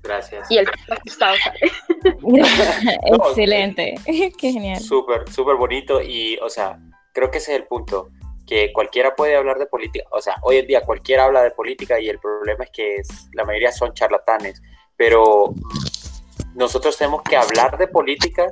[0.08, 0.50] Gracias.
[0.50, 1.36] Y el asustado
[3.04, 3.96] Excelente.
[4.06, 4.80] Qué genial.
[4.80, 6.80] Súper, súper bonito y, o sea,
[7.14, 8.10] creo que ese es el punto
[8.48, 12.00] que cualquiera puede hablar de política, o sea, hoy en día cualquiera habla de política
[12.00, 13.02] y el problema es que
[13.34, 14.62] la mayoría son charlatanes,
[14.96, 15.54] pero
[16.56, 18.48] nosotros tenemos que hablar de política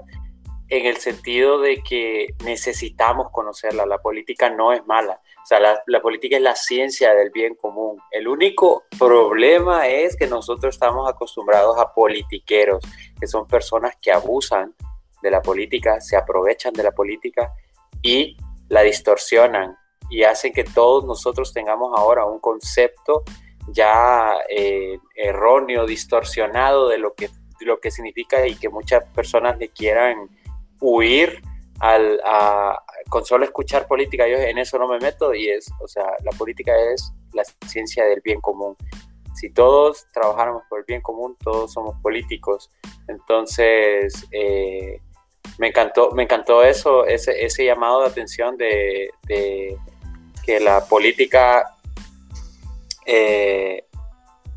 [0.69, 5.81] en el sentido de que necesitamos conocerla, la política no es mala, o sea, la,
[5.85, 7.99] la, política es la ciencia del bien común.
[8.11, 12.83] El único problema es que nosotros estamos acostumbrados a politiqueros,
[13.19, 14.73] que son personas que abusan
[15.21, 17.53] de la política, se aprovechan de la política
[18.01, 18.37] y
[18.69, 19.77] la distorsionan
[20.09, 23.23] y hacen que todos nosotros tengamos ahora un concepto
[23.67, 27.29] ya eh, erróneo, distorsionado de lo que,
[27.61, 30.29] lo que significa y que muchas personas le quieran
[30.79, 31.41] huir
[31.79, 32.19] al,
[33.09, 34.27] con solo escuchar política.
[34.27, 38.05] Yo en eso no me meto y es, o sea, la política es la ciencia
[38.05, 38.75] del bien común.
[39.35, 42.69] Si todos trabajáramos por el bien común, todos somos políticos.
[43.07, 45.01] Entonces, eh,
[45.57, 49.09] me encantó, me encantó eso, ese, ese llamado de atención de
[50.45, 51.75] que la política,
[53.05, 53.85] eh,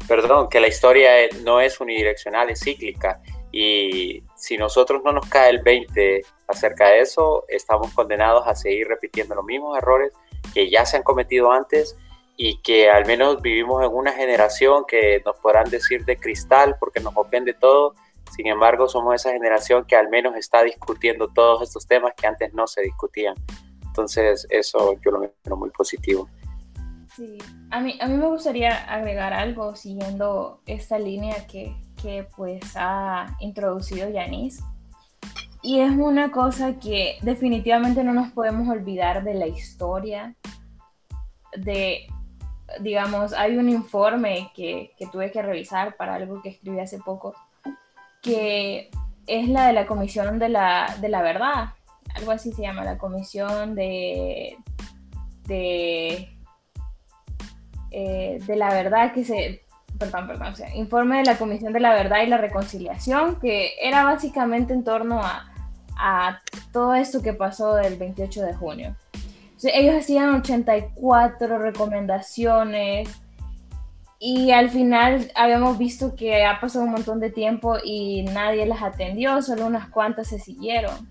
[0.06, 1.10] perdón, que la historia
[1.42, 3.20] no es unidireccional, es cíclica.
[3.50, 8.88] Y si nosotros no nos cae el 20 acerca de eso, estamos condenados a seguir
[8.88, 10.12] repitiendo los mismos errores
[10.52, 11.96] que ya se han cometido antes
[12.36, 17.00] y que al menos vivimos en una generación que nos podrán decir de cristal porque
[17.00, 17.94] nos ofende todo.
[18.34, 22.52] Sin embargo, somos esa generación que al menos está discutiendo todos estos temas que antes
[22.54, 23.34] no se discutían.
[23.86, 26.28] Entonces, eso yo lo veo muy positivo.
[27.16, 27.38] Sí,
[27.72, 33.36] a mí, a mí me gustaría agregar algo siguiendo esta línea que, que pues ha
[33.40, 34.62] introducido Yanis.
[35.62, 40.34] Y es una cosa que definitivamente no nos podemos olvidar de la historia.
[41.56, 42.06] De,
[42.80, 47.34] digamos, hay un informe que, que tuve que revisar para algo que escribí hace poco,
[48.22, 48.90] que
[49.26, 51.74] es la de la Comisión de la, de la Verdad,
[52.14, 54.56] algo así se llama, la Comisión de,
[55.46, 56.28] de,
[57.90, 59.62] eh, de la Verdad que se,
[59.98, 63.72] perdón, perdón, o sea, informe de la Comisión de la Verdad y la Reconciliación, que
[63.82, 65.52] era básicamente en torno a,
[65.96, 66.40] a
[66.72, 68.96] todo esto que pasó del 28 de junio.
[69.62, 73.08] ellos hacían 84 recomendaciones
[74.20, 78.82] y al final habíamos visto que ha pasado un montón de tiempo y nadie las
[78.82, 81.08] atendió, solo unas cuantas se siguieron.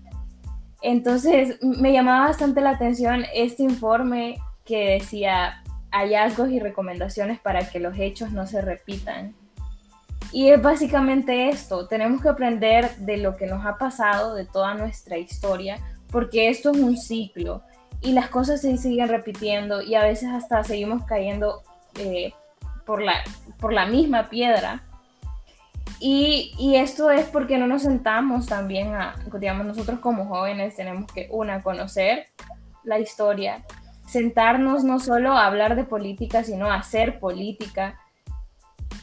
[0.82, 7.80] Entonces me llamaba bastante la atención este informe que decía hallazgos y recomendaciones para que
[7.80, 9.34] los hechos no se repitan.
[10.32, 14.74] Y es básicamente esto, tenemos que aprender de lo que nos ha pasado, de toda
[14.74, 15.78] nuestra historia,
[16.10, 17.62] porque esto es un ciclo
[18.00, 21.62] y las cosas se siguen repitiendo y a veces hasta seguimos cayendo
[21.98, 22.32] eh,
[22.84, 23.14] por, la,
[23.58, 24.82] por la misma piedra
[26.00, 31.28] y, esto es porque no nos sentamos también a, digamos, nosotros como jóvenes tenemos que,
[31.30, 32.26] una, conocer
[32.84, 33.64] la historia,
[34.08, 38.00] sentarnos no solo a hablar de política, sino a hacer política.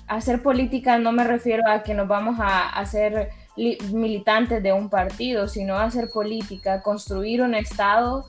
[0.08, 5.48] Hacer política no me refiero a que nos vamos a hacer militantes de un partido,
[5.48, 8.26] sino a hacer política, construir un Estado,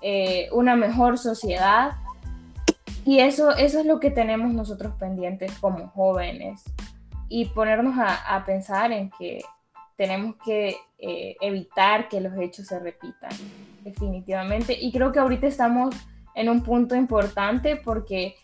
[0.00, 1.92] eh, una mejor sociedad.
[3.04, 6.62] Y eso, eso es lo que tenemos nosotros pendientes como jóvenes
[7.28, 9.40] y ponernos a, pensar en que
[9.96, 13.30] tenemos que eh, evitar que los hechos se repitan,
[13.82, 14.76] definitivamente.
[14.78, 15.94] Y creo que ahorita estamos
[16.34, 18.36] en un punto importante porque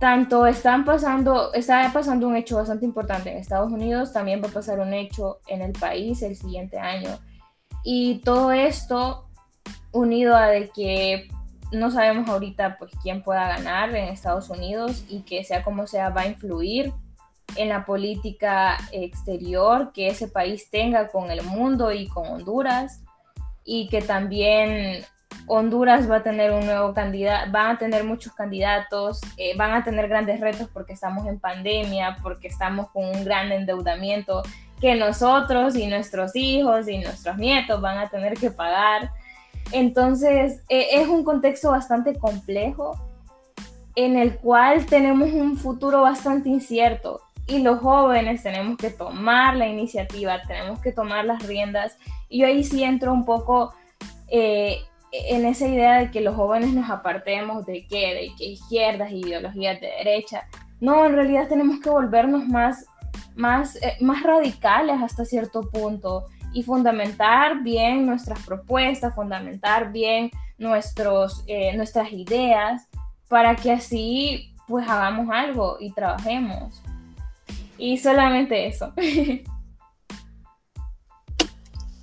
[0.00, 4.52] tanto están pasando, está pasando un hecho bastante importante en Estados Unidos, también va a
[4.52, 7.18] pasar un hecho en el país el siguiente año.
[7.84, 9.28] Y todo esto
[9.92, 11.28] unido a de que
[11.72, 16.10] no sabemos ahorita pues quién pueda ganar en Estados Unidos y que sea como sea
[16.10, 16.92] va a influir
[17.56, 23.02] en la política exterior que ese país tenga con el mundo y con Honduras
[23.64, 25.04] y que también
[25.46, 29.82] Honduras va a tener un nuevo candidato, van a tener muchos candidatos, eh, van a
[29.82, 34.42] tener grandes retos porque estamos en pandemia, porque estamos con un gran endeudamiento
[34.80, 39.10] que nosotros y nuestros hijos y nuestros nietos van a tener que pagar.
[39.72, 42.98] Entonces, eh, es un contexto bastante complejo
[43.96, 49.66] en el cual tenemos un futuro bastante incierto y los jóvenes tenemos que tomar la
[49.66, 51.96] iniciativa, tenemos que tomar las riendas.
[52.28, 53.74] Y yo ahí sí entro un poco
[54.28, 54.78] eh,
[55.12, 59.80] en esa idea de que los jóvenes nos apartemos de qué, de que izquierdas, ideologías
[59.80, 60.46] de derecha.
[60.80, 62.86] No, en realidad tenemos que volvernos más,
[63.34, 71.44] más, eh, más radicales hasta cierto punto y fundamentar bien nuestras propuestas, fundamentar bien nuestros,
[71.46, 72.88] eh, nuestras ideas
[73.28, 76.82] para que así pues hagamos algo y trabajemos.
[77.78, 78.92] Y solamente eso.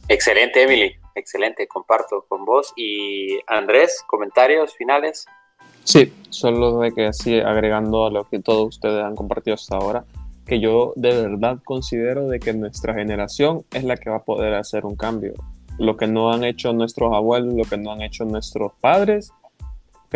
[0.09, 0.95] Excelente, Emily.
[1.17, 2.73] Excelente, comparto con vos.
[2.75, 5.25] Y Andrés, comentarios finales.
[5.83, 10.05] Sí, solo de que así agregando a lo que todos ustedes han compartido hasta ahora,
[10.45, 14.53] que yo de verdad considero de que nuestra generación es la que va a poder
[14.53, 15.33] hacer un cambio.
[15.79, 19.31] Lo que no han hecho nuestros abuelos, lo que no han hecho nuestros padres,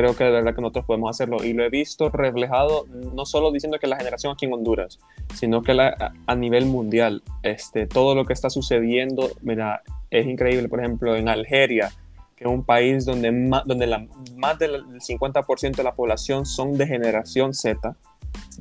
[0.01, 1.43] creo que de verdad que nosotros podemos hacerlo.
[1.43, 4.99] Y lo he visto reflejado no solo diciendo que la generación aquí en Honduras,
[5.35, 10.69] sino que la, a nivel mundial, este, todo lo que está sucediendo, mira, es increíble.
[10.69, 11.91] Por ejemplo, en Algeria,
[12.35, 16.77] que es un país donde, más, donde la, más del 50% de la población son
[16.77, 17.95] de generación Z,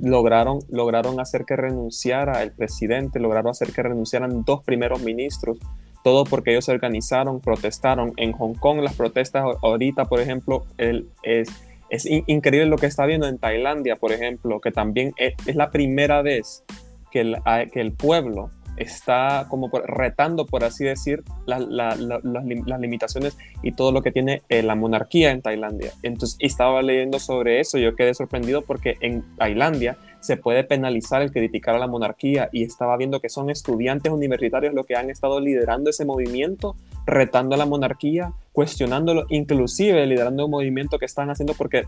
[0.03, 5.59] lograron, lograron hacer que renunciara el presidente, lograron hacer que renunciaran dos primeros ministros
[6.03, 8.13] todo porque ellos se organizaron, protestaron.
[8.17, 11.51] En Hong Kong las protestas ahorita, por ejemplo, el, es,
[11.91, 16.23] es increíble lo que está viendo en Tailandia, por ejemplo, que también es, la primera
[16.23, 16.65] vez
[17.11, 17.37] que el,
[17.73, 24.11] que el pueblo está como retando, por así decir, las limitaciones y todo lo que
[24.11, 25.93] tiene eh, la monarquía en Tailandia.
[26.03, 31.33] Entonces, estaba leyendo sobre eso, yo quedé sorprendido porque en Tailandia se puede penalizar el
[31.33, 35.41] criticar a la monarquía y estaba viendo que son estudiantes universitarios los que han estado
[35.41, 41.55] liderando ese movimiento, retando a la monarquía, cuestionándolo, inclusive liderando un movimiento que están haciendo
[41.55, 41.85] porque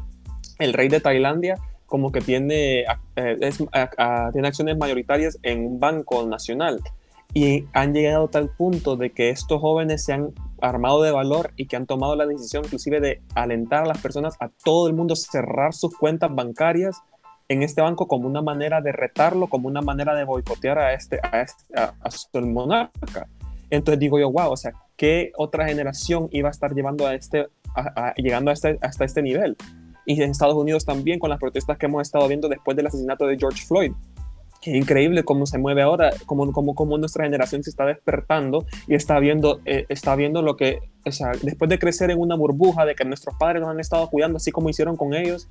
[0.59, 1.57] el rey de Tailandia
[1.87, 3.51] como que tiene, eh,
[4.33, 6.80] tiene acciones mayoritarias en un banco nacional.
[7.35, 11.53] Y han llegado a tal punto de que estos jóvenes se han armado de valor
[11.57, 14.95] y que han tomado la decisión inclusive de alentar a las personas, a todo el
[14.95, 16.97] mundo cerrar sus cuentas bancarias
[17.53, 21.20] en este banco como una manera de retarlo, como una manera de boicotear a este,
[21.22, 21.64] a, este,
[22.11, 23.28] su monarca.
[23.70, 27.46] Entonces digo yo, wow, o sea, ¿qué otra generación iba a estar llevando a este,
[28.16, 29.57] llegando a este, hasta este nivel?
[30.05, 33.26] Y en Estados Unidos también con las protestas que hemos estado viendo después del asesinato
[33.26, 33.92] de George Floyd.
[34.62, 38.94] Es increíble cómo se mueve ahora, cómo, cómo, cómo nuestra generación se está despertando y
[38.94, 42.86] está viendo, eh, está viendo lo que, o sea, después de crecer en una burbuja
[42.86, 45.48] de que nuestros padres nos han estado cuidando así como hicieron con ellos,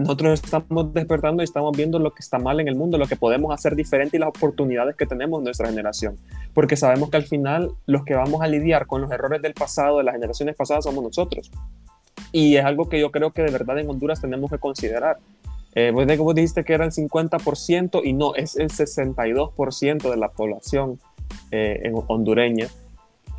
[0.00, 3.16] nosotros estamos despertando y estamos viendo lo que está mal en el mundo, lo que
[3.16, 6.16] podemos hacer diferente y las oportunidades que tenemos en nuestra generación.
[6.54, 9.98] Porque sabemos que al final los que vamos a lidiar con los errores del pasado,
[9.98, 11.50] de las generaciones pasadas, somos nosotros.
[12.32, 15.18] Y es algo que yo creo que de verdad en Honduras tenemos que considerar.
[15.74, 20.30] Eh, vos, vos dijiste que era el 50% y no, es el 62% de la
[20.30, 20.98] población
[21.50, 22.68] eh, hondureña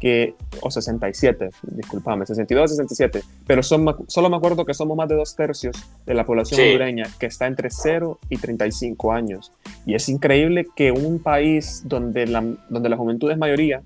[0.01, 5.15] que, o 67, discúlpame, 62 67, pero son, solo me acuerdo que somos más de
[5.15, 5.77] dos tercios
[6.07, 9.51] de la población hondureña que está entre 0 y 35 años.
[9.85, 13.83] Y es increíble que un país donde la, donde la juventud es mayoría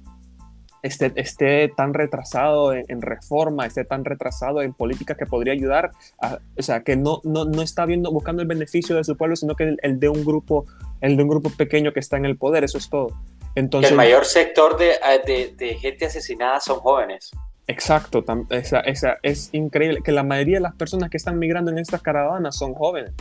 [0.82, 5.92] esté, esté tan retrasado en, reforma, esté tan retrasado en políticas que podría ayudar,
[6.22, 9.36] a, o sea, que no, no, no, está viendo, buscando el beneficio de su pueblo,
[9.36, 10.66] sino que el, de un grupo,
[11.02, 13.10] el de un grupo pequeño que está en el poder, eso es todo
[13.56, 17.32] el mayor sector ah, de, gente asesinada son jóvenes.
[17.68, 21.80] Exacto, esa, esa, es increíble que la mayoría de las personas que están migrando en
[21.80, 23.14] estas caravanas son jóvenes,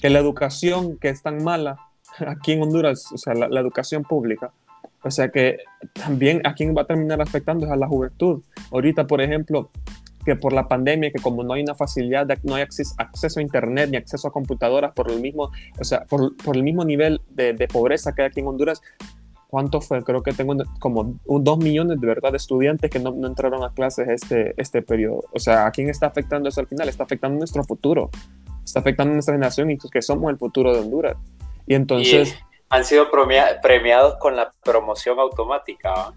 [0.00, 1.76] que la educación que es tan mala
[2.26, 4.52] aquí en Honduras, o sea, la, educación pública,
[5.02, 5.58] o sea que
[5.94, 8.42] también a quien va a terminar afectando es a la juventud.
[8.70, 9.70] Ahorita, por ejemplo,
[10.24, 12.94] que por la pandemia, que como no hay una facilidad, no hay acceso,
[13.40, 16.84] a internet ni acceso a computadoras por el mismo, o sea, por, por el mismo
[16.84, 18.82] nivel de, de, pobreza que hay aquí en Honduras,
[19.50, 20.02] ¿cuánto fue?
[20.02, 24.08] Creo que tengo como dos millones de verdad de estudiantes que no, entraron a clases
[24.08, 25.24] este, este periodo.
[25.32, 26.88] O sea, ¿a quién está afectando eso al final?
[26.88, 28.10] Está afectando nuestro futuro,
[28.64, 31.16] está afectando nuestra generación y que somos el futuro de Honduras.
[31.66, 32.38] Y entonces...
[32.68, 33.08] han sido
[33.62, 36.12] premiados con la promoción automática,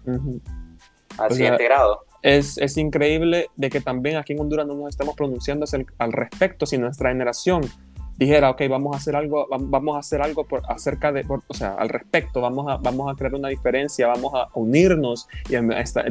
[1.18, 2.04] a siguiente grado.
[2.22, 5.66] Es, es, increíble de que también aquí en Honduras no nos estemos pronunciando
[5.98, 7.62] al respecto, si nuestra generación
[8.16, 11.74] dijera, ok, vamos a hacer algo, vamos a hacer algo por, acerca de, o sea,
[11.74, 15.54] al respecto, vamos a, vamos a crear una diferencia, vamos a unirnos y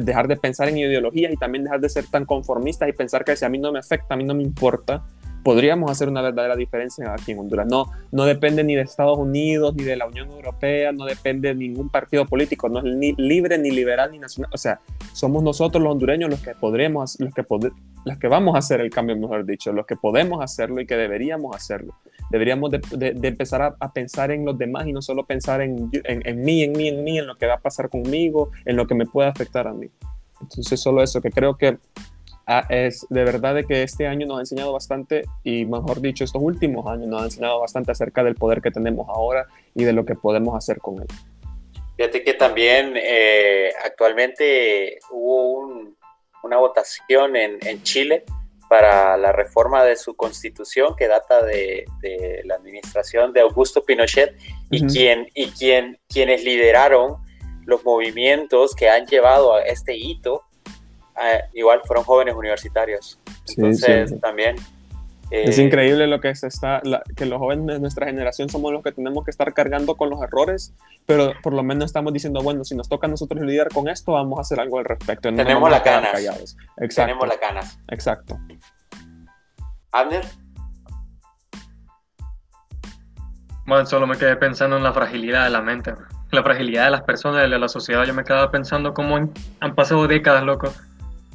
[0.02, 3.34] dejar de pensar en ideologías y también dejar de ser tan conformistas y pensar que
[3.44, 5.04] a mí no me afecta, a mí no me importa,
[5.44, 7.66] podríamos hacer una verdadera diferencia aquí en Honduras.
[7.70, 11.54] No, no depende ni de Estados Unidos, ni de la Unión Europea, no depende de
[11.54, 14.50] ningún partido político, no es ni libre, ni liberal, ni nacional.
[14.52, 14.80] O sea,
[15.12, 17.44] somos nosotros los hondureños los que podremos, los que,
[18.04, 20.96] los que vamos a hacer el cambio, mejor dicho, los que podemos hacerlo y que
[20.96, 21.94] deberíamos hacerlo.
[22.30, 26.42] Deberíamos de, empezar a, pensar en los demás y no solo pensar en, en, en
[26.42, 28.94] mí, en mí, en mí, en lo que va a pasar conmigo, en lo que
[28.94, 29.88] me puede afectar a mí.
[30.40, 31.78] Entonces, solo eso, que creo que
[32.46, 36.24] Ah, es de verdad de que este año nos ha enseñado bastante y mejor dicho
[36.24, 39.94] estos últimos años nos ha enseñado bastante acerca del poder que tenemos ahora y de
[39.94, 41.06] lo que podemos hacer con él.
[41.96, 45.94] Fíjate que también eh, actualmente hubo
[46.42, 48.24] una votación en, en, Chile
[48.68, 51.86] para la reforma de su constitución que data de,
[52.44, 54.36] la administración de Augusto Pinochet
[54.70, 57.16] y, quien, y quien, quienes lideraron
[57.64, 60.42] los movimientos que han llevado a este hito,
[61.22, 63.18] eh, igual fueron jóvenes universitarios.
[63.48, 64.56] Entonces también
[65.30, 66.82] es eh, increíble lo que se está,
[67.16, 70.22] que los jóvenes de nuestra generación somos los que tenemos que estar cargando con los
[70.22, 70.74] errores,
[71.06, 74.12] pero por lo menos estamos diciendo, bueno, si nos toca a nosotros lidiar con esto,
[74.12, 75.34] vamos a hacer algo al respecto.
[75.34, 76.56] tenemos la ganas.
[76.94, 77.78] Tenemos la ganas.
[77.88, 78.38] Exacto.
[79.92, 80.24] Abner.
[83.66, 85.94] Bueno, solo me quedé pensando en la fragilidad de la mente,
[86.32, 88.04] la fragilidad de las personas, de la sociedad.
[88.04, 89.16] Yo me quedaba pensando cómo
[89.60, 90.70] han pasado décadas, loco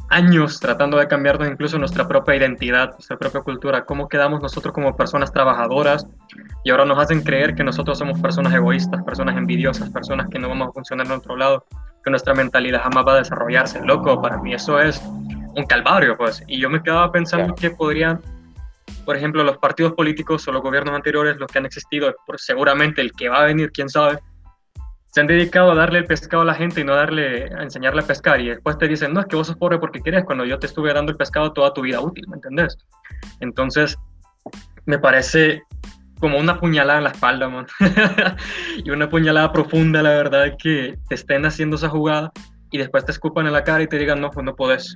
[0.09, 4.95] años tratando de cambiarnos incluso nuestra propia identidad, nuestra propia cultura, cómo quedamos nosotros como
[4.95, 6.07] personas trabajadoras
[6.63, 10.49] y ahora nos hacen creer que nosotros somos personas egoístas, personas envidiosas, personas que no
[10.49, 11.65] vamos a funcionar en otro lado,
[12.03, 13.81] que nuestra mentalidad jamás va a desarrollarse.
[13.85, 15.01] Loco, para mí eso es
[15.55, 16.43] un calvario, pues.
[16.47, 18.19] Y yo me quedaba pensando que podrían,
[19.05, 23.11] por ejemplo, los partidos políticos o los gobiernos anteriores, los que han existido, seguramente el
[23.11, 24.19] que va a venir, quién sabe,
[25.11, 28.01] se han dedicado a darle el pescado a la gente y no darle a enseñarle
[28.01, 30.45] a pescar y después te dicen, no, es que vos sos pobre porque quieres cuando
[30.45, 32.77] yo te estuve dando el pescado toda tu vida útil, ¿me entendés?
[33.39, 33.97] Entonces,
[34.85, 35.63] me parece
[36.19, 37.65] como una puñalada en la espalda, man.
[38.83, 42.31] y una puñalada profunda, la verdad, que te estén haciendo esa jugada
[42.71, 44.93] y después te escupan en la cara y te digan, no, pues no podés.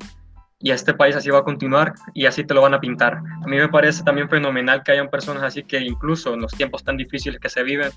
[0.60, 3.18] Y este país así va a continuar y así te lo van a pintar.
[3.18, 6.84] A mí me parece también fenomenal que hayan personas así que incluso en los tiempos
[6.84, 7.92] tan difíciles que se viven,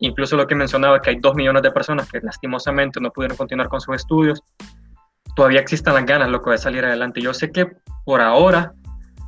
[0.00, 3.68] Incluso lo que mencionaba, que hay dos millones de personas que lastimosamente no pudieron continuar
[3.68, 4.42] con sus estudios,
[5.34, 7.20] todavía existen las ganas, loco, de salir adelante.
[7.20, 7.66] Yo sé que
[8.04, 8.72] por ahora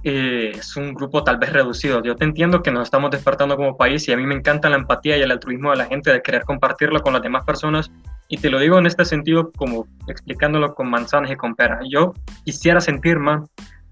[0.02, 2.02] eh, es un grupo tal vez reducido.
[2.02, 4.76] Yo te entiendo que nos estamos despertando como país y a mí me encanta la
[4.76, 7.90] empatía y el altruismo de la gente de querer compartirlo con las demás personas.
[8.28, 11.80] Y te lo digo en este sentido como explicándolo con manzanas y con peras.
[11.88, 12.14] Yo
[12.44, 13.48] quisiera sentir más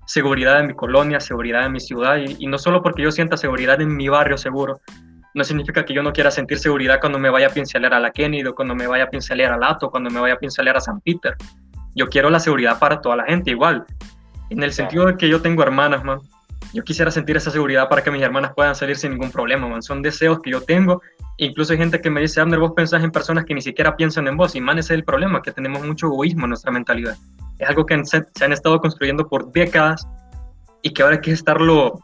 [0.06, 3.36] seguridad en mi colonia, seguridad en mi ciudad y, y no solo porque yo sienta
[3.36, 4.80] seguridad en mi barrio seguro,
[5.38, 8.10] no significa que yo no quiera sentir seguridad cuando me vaya a pincelear a la
[8.10, 11.00] Kennedy cuando me vaya a pincelear a Lato, cuando me vaya a pincelear a San
[11.00, 11.36] Peter.
[11.94, 13.86] Yo quiero la seguridad para toda la gente igual.
[14.50, 16.20] En el sentido de que yo tengo hermanas, man.
[16.74, 19.82] Yo quisiera sentir esa seguridad para que mis hermanas puedan salir sin ningún problema, man.
[19.82, 21.00] Son deseos que yo tengo.
[21.36, 24.26] incluso hay gente que me dice, Abner, vos pensás en personas que ni siquiera piensan
[24.26, 24.56] en vos.
[24.56, 27.16] Y man, ese es el problema, que tenemos mucho egoísmo en nuestra mentalidad.
[27.58, 30.06] Es algo que se han estado construyendo por décadas
[30.82, 32.00] y que ahora hay que estarlo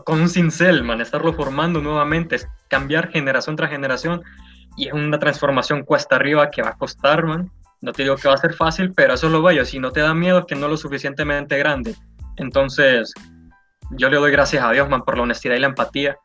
[0.00, 2.36] con un cincel, man, estarlo formando nuevamente,
[2.68, 4.22] cambiar generación tras generación
[4.76, 7.50] y es una transformación cuesta arriba que va a costar, man.
[7.80, 9.64] No te digo que va a ser fácil, pero eso es lo bello.
[9.64, 11.94] Si no te da miedo es que no lo suficientemente grande.
[12.36, 13.12] Entonces,
[13.90, 16.16] yo le doy gracias a Dios, man, por la honestidad y la empatía.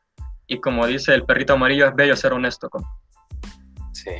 [0.45, 2.69] Y como dice el perrito amarillo, es bello ser honesto.
[2.69, 2.83] Con...
[3.91, 4.11] Sí.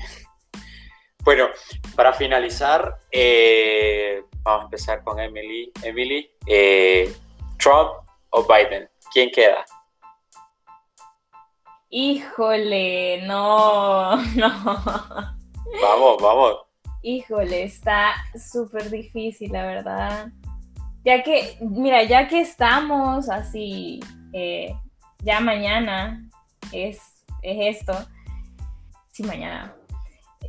[1.23, 1.47] Bueno,
[1.95, 5.71] para finalizar, eh, vamos a empezar con Emily.
[5.83, 7.13] Emily, eh,
[7.57, 7.91] Trump
[8.31, 8.89] o Biden.
[9.11, 9.65] ¿Quién queda?
[11.89, 14.53] Híjole, no, no.
[15.81, 16.57] Vamos, vamos.
[17.01, 18.13] Híjole, está
[18.51, 20.27] súper difícil, la verdad.
[21.05, 24.01] Ya que, mira, ya que estamos así,
[24.33, 24.75] eh,
[25.23, 26.29] ya mañana
[26.73, 26.99] es,
[27.41, 27.93] es esto.
[29.13, 29.73] Sí, mañana.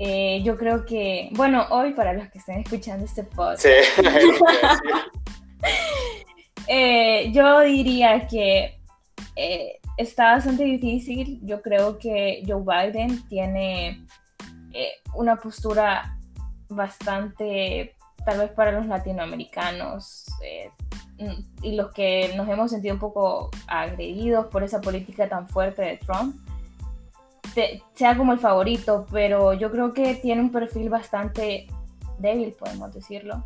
[0.01, 3.63] Eh, yo creo que, bueno, hoy para los que estén escuchando este podcast.
[3.63, 4.03] Sí.
[6.69, 8.79] Eh, yo diría que
[9.37, 11.41] eh, está bastante difícil.
[11.43, 14.07] Yo creo que Joe Biden tiene
[14.73, 16.19] eh, una postura
[16.69, 20.27] bastante, tal vez para los latinoamericanos
[21.63, 25.97] y los que nos hemos sentido un poco agredidos por esa política tan fuerte de
[25.97, 26.37] Trump,
[27.95, 31.67] sea como el favorito, pero yo creo que tiene un perfil bastante
[32.19, 33.45] débil, podemos decirlo.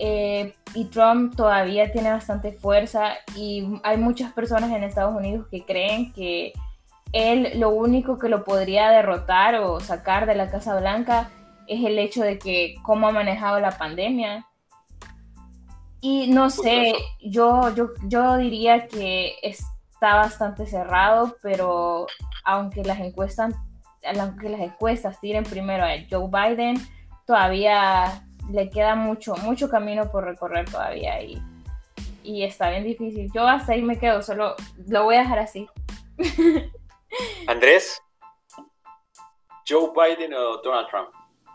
[0.00, 5.64] Eh, y Trump todavía tiene bastante fuerza y hay muchas personas en Estados Unidos que
[5.64, 6.52] creen que
[7.12, 11.30] él lo único que lo podría derrotar o sacar de la Casa Blanca
[11.66, 14.46] es el hecho de que cómo ha manejado la pandemia.
[16.00, 22.06] Y no sé, yo, yo, yo diría que está bastante cerrado, pero
[22.44, 23.52] aunque las encuestas,
[24.16, 26.76] aunque las encuestas tiren primero a Joe Biden,
[27.26, 31.40] todavía le queda mucho, mucho camino por recorrer todavía y,
[32.22, 33.30] y está bien difícil.
[33.34, 34.54] Yo hasta ahí me quedo, solo
[34.86, 35.66] lo voy a dejar así.
[37.46, 38.00] Andrés,
[39.66, 41.08] Joe Biden o Donald Trump.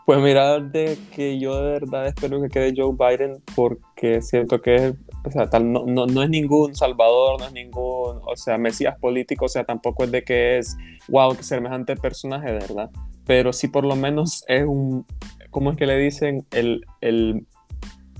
[0.06, 4.94] Pues mira, de que yo de verdad espero que quede Joe Biden porque siento que
[5.26, 8.98] o sea, tal, no, no, no, es ningún salvador, no es ningún, o sea, mesías
[8.98, 10.76] político, o sea, tampoco es de que es,
[11.08, 12.90] wow, que semejante personaje, ¿verdad?
[13.26, 15.06] Pero sí por lo menos es un,
[15.54, 16.44] ¿cómo es que le dicen?
[16.50, 17.46] El, el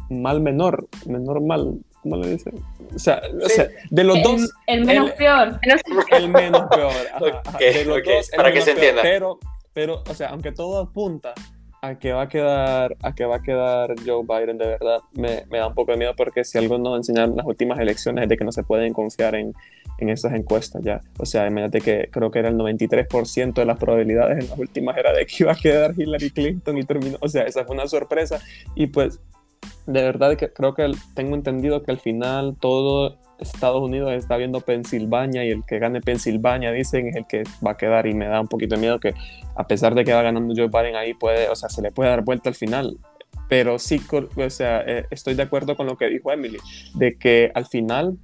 [0.08, 2.54] mal menor, menor mal, ¿cómo le dicen?
[2.94, 4.52] O sea, o sea de los dos.
[4.68, 5.58] El menos peor.
[6.12, 6.92] El menos peor.
[7.58, 9.02] de los dos, para que se entienda.
[9.02, 9.40] Pero,
[9.72, 11.34] pero, o sea, aunque todo apunta
[11.86, 15.44] a que va a quedar, a que va a quedar Joe Biden, de verdad, me,
[15.50, 18.28] me da un poco de miedo porque si algo nos enseñaron las últimas elecciones es
[18.28, 19.54] de que no se pueden confiar en,
[19.98, 21.00] en esas encuestas ya.
[21.18, 24.96] O sea, imagínate que creo que era el 93% de las probabilidades en las últimas
[24.96, 27.18] era de que iba a quedar Hillary Clinton y terminó.
[27.20, 28.40] O sea, esa fue una sorpresa.
[28.74, 29.20] Y pues,
[29.86, 34.60] de verdad que creo que tengo entendido que al final todo Estados Unidos está viendo
[34.60, 38.06] Pensilvania y el que gane Pensilvania, dicen, es el que va a quedar.
[38.06, 39.14] Y me da un poquito de miedo que,
[39.56, 42.10] a pesar de que va ganando Joe Biden ahí, puede, o sea, se le puede
[42.10, 42.98] dar vuelta al final
[43.48, 46.58] pero sí, o sea, eh, estoy de acuerdo con lo que dijo Emily,
[46.94, 48.18] de que al final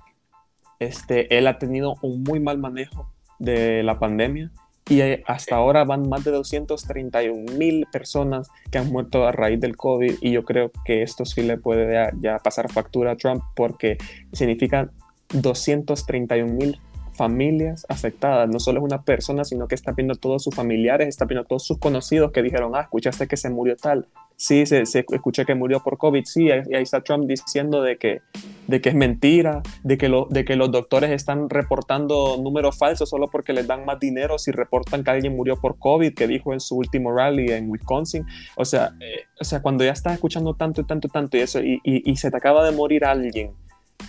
[0.78, 4.50] este, él ha tenido un muy mal manejo de la pandemia
[4.90, 9.76] y hasta ahora van más de 231 mil personas que han muerto a raíz del
[9.76, 13.98] COVID y yo creo que esto sí le puede ya pasar factura a Trump porque
[14.32, 14.90] significa
[15.32, 16.80] 231 mil
[17.12, 18.48] familias afectadas.
[18.48, 21.42] No solo es una persona, sino que está viendo a todos sus familiares, está viendo
[21.42, 24.08] a todos sus conocidos que dijeron, ah, escuchaste que se murió tal.
[24.40, 26.24] Sí, se, escuché que murió por COVID.
[26.24, 28.22] Sí, y ahí está Trump diciendo de que,
[28.68, 33.10] de que es mentira, de que, lo, de que los doctores están reportando números falsos
[33.10, 36.54] solo porque les dan más dinero si reportan que alguien murió por COVID, que dijo
[36.54, 38.24] en su último rally en Wisconsin.
[38.56, 41.40] O sea, eh, o sea cuando ya estás escuchando tanto y tanto y tanto y
[41.40, 43.52] eso, y se te acaba de morir alguien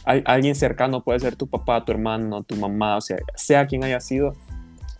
[0.05, 3.99] alguien cercano, puede ser tu papá, tu hermano, tu mamá, o sea, sea quien haya
[3.99, 4.33] sido,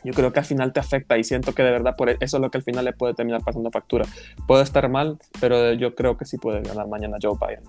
[0.03, 2.37] yo creo que al final te afecta y siento que de verdad por e, eso
[2.37, 4.05] es lo que al final le puede terminar pasando factura.
[4.47, 7.63] Puede estar mal, pero yo creo que sí puede ganar mañana Joe Biden.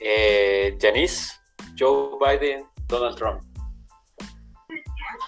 [0.00, 1.34] Eh, Janice,
[1.78, 3.42] Joe Biden, Donald Trump.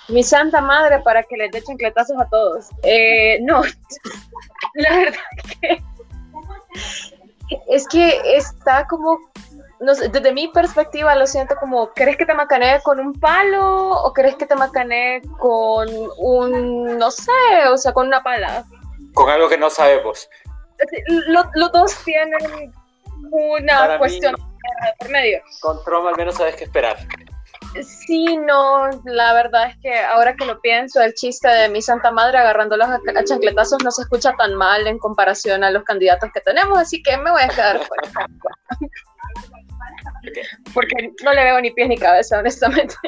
[0.09, 2.69] Mi santa madre para que les echen cletazos a todos.
[2.83, 3.63] Eh, no,
[4.75, 5.19] la verdad
[5.61, 5.83] que
[7.69, 9.19] es que está como
[9.81, 13.91] no sé, desde mi perspectiva lo siento como, ¿crees que te macanee con un palo
[13.91, 15.89] o crees que te macanee con
[16.19, 17.33] un, no sé,
[17.71, 18.65] o sea, con una pala?
[19.15, 20.29] Con algo que no sabemos.
[21.29, 22.73] Los dos tienen
[23.31, 24.35] una cuestión
[24.99, 25.41] por medio.
[25.61, 26.97] Con Trump al menos sabes qué esperar.
[27.83, 32.11] Sí, no, la verdad es que ahora que lo pienso, el chiste de mi santa
[32.11, 36.41] madre agarrándolos a, chancletazos no se escucha tan mal en comparación a los candidatos que
[36.41, 38.29] tenemos, así que me voy a quedar fuera.
[40.75, 42.95] Porque no le veo ni pies ni cabeza, honestamente.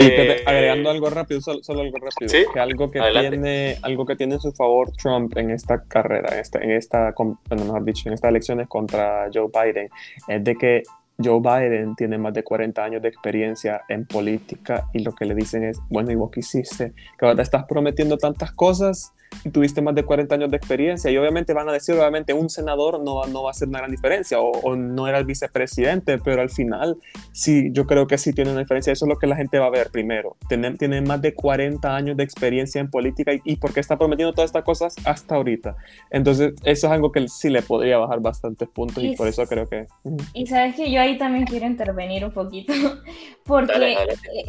[0.00, 4.40] Eh, agregando algo rápido, solo, algo rápido, que algo que tiene, algo que tiene en
[4.40, 7.14] su favor Trump en esta carrera, en esta, en esta,
[7.50, 9.88] mejor dicho, en estas elecciones contra Joe Biden,
[10.26, 10.82] es de que
[11.22, 15.34] Joe Biden tiene más de 40 años de experiencia en política y lo que le
[15.34, 16.92] dicen es, bueno, ¿y vos qué hiciste?
[17.16, 19.12] Que ahora estás prometiendo tantas cosas
[19.52, 23.02] tuviste más de 40 años de experiencia y obviamente van a decir, obviamente un senador
[23.02, 26.50] no, no va a hacer una gran diferencia o, no era el vicepresidente, pero al
[26.50, 26.96] final
[27.32, 28.92] sí, yo creo que sí tiene una diferencia.
[28.92, 30.36] Eso es lo que la gente va a ver primero.
[30.48, 33.96] Tiene, tiene más de 40 años de experiencia en política y, y por qué está
[33.96, 35.76] prometiendo todas estas cosas hasta ahorita.
[36.10, 39.68] Entonces, eso es algo que sí le podría bajar bastantes puntos y, por eso creo
[39.68, 39.86] que...
[40.32, 42.72] Y sabes que yo ahí también quiero intervenir un poquito,
[43.44, 43.96] porque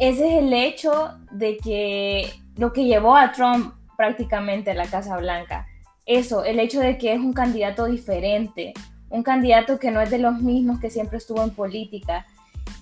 [0.00, 0.92] ese es el hecho
[1.30, 5.66] de que lo que llevó a Trump prácticamente la Casa Blanca.
[6.04, 8.72] Eso, el hecho de que es un candidato diferente,
[9.08, 12.26] un candidato que no es de los mismos que siempre estuvo en política.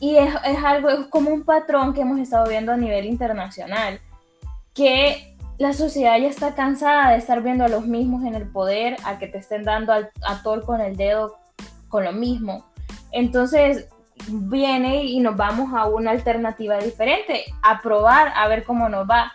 [0.00, 0.34] Y es,
[0.64, 4.00] algo, es como un patrón que hemos estado viendo a nivel internacional,
[4.74, 8.96] que la sociedad ya está cansada de estar viendo a los mismos en el poder,
[9.04, 11.36] a que te estén dando a, a tol con el dedo
[11.88, 12.66] con lo mismo.
[13.12, 13.88] Entonces
[14.28, 19.32] viene y nos vamos a una alternativa diferente, a probar, a ver cómo nos va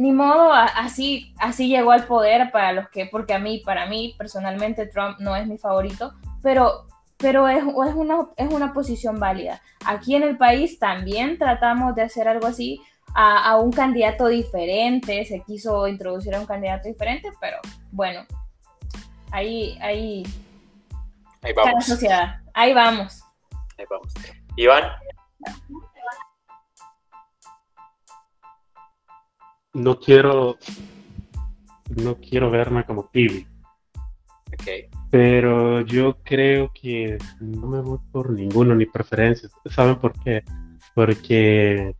[0.00, 4.14] ni modo, así, así llegó al poder para los que, porque a mí, para mí
[4.16, 6.86] personalmente Trump no es mi favorito, pero,
[7.18, 9.60] pero es, es, una, es una posición válida.
[9.84, 12.80] Aquí en el país también tratamos de hacer algo así
[13.14, 17.58] a, un candidato diferente, se quiso introducir a un candidato diferente, pero
[17.92, 18.24] bueno,
[19.32, 20.22] ahí, ahí,
[21.42, 21.74] ahí vamos.
[21.74, 23.22] la sociedad, ahí vamos.
[23.76, 24.14] Ahí vamos.
[24.56, 24.84] Iván.
[29.74, 30.58] No quiero
[31.96, 33.46] no quiero verme como Kiwi.
[35.10, 39.52] Pero yo creo que no me voy por ninguno ni preferencias.
[39.66, 40.44] ¿Saben por qué?
[40.94, 41.96] Porque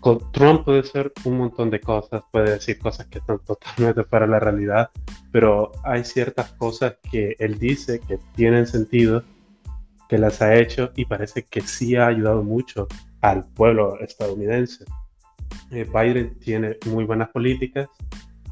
[0.00, 4.26] con Trump puede ser un montón de cosas, puede decir cosas que están totalmente para
[4.26, 4.90] la realidad,
[5.32, 9.24] pero hay ciertas cosas que él dice que tienen sentido,
[10.08, 12.86] que las ha hecho y parece que sí ha ayudado mucho
[13.20, 14.84] al pueblo estadounidense.
[15.70, 17.88] Eh, Biden tiene muy buenas políticas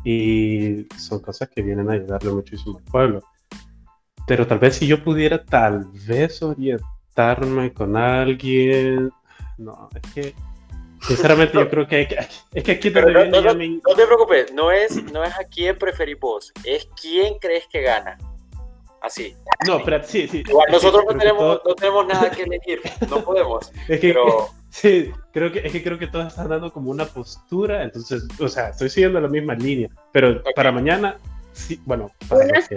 [0.04, 3.22] y son cosas que vienen a ayudarle muchísimo al pueblo.
[4.26, 9.10] Pero tal vez si yo pudiera tal vez orientar juntarme con alguien.
[9.58, 10.34] No, es que
[11.00, 12.02] Sinceramente, yo creo que,
[12.54, 16.88] es que aquí no, te preocupes, no es, no es a quién preferís vos, es
[17.00, 18.16] quién crees que gana.
[19.00, 19.34] Así.
[19.66, 20.44] No, pero sí, sí.
[20.70, 22.80] nosotros no tenemos, no tenemos nada que elegir,
[23.10, 23.72] no podemos.
[23.88, 24.14] Es que,
[24.72, 28.48] sí, creo que, es que creo que todos están dando como una postura, entonces, o
[28.48, 31.18] sea, estoy siguiendo la misma línea, pero para mañana,
[31.52, 32.76] sí, bueno, para los que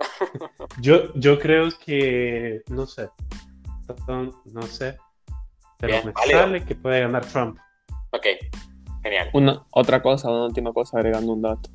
[0.80, 3.08] Yo, yo creo que, no sé,
[4.46, 4.96] no sé,
[5.78, 7.58] pero me sale que puede ganar Trump.
[8.10, 8.26] Ok,
[9.02, 9.30] genial.
[9.32, 11.70] Una, otra cosa, una última cosa, agregando un dato.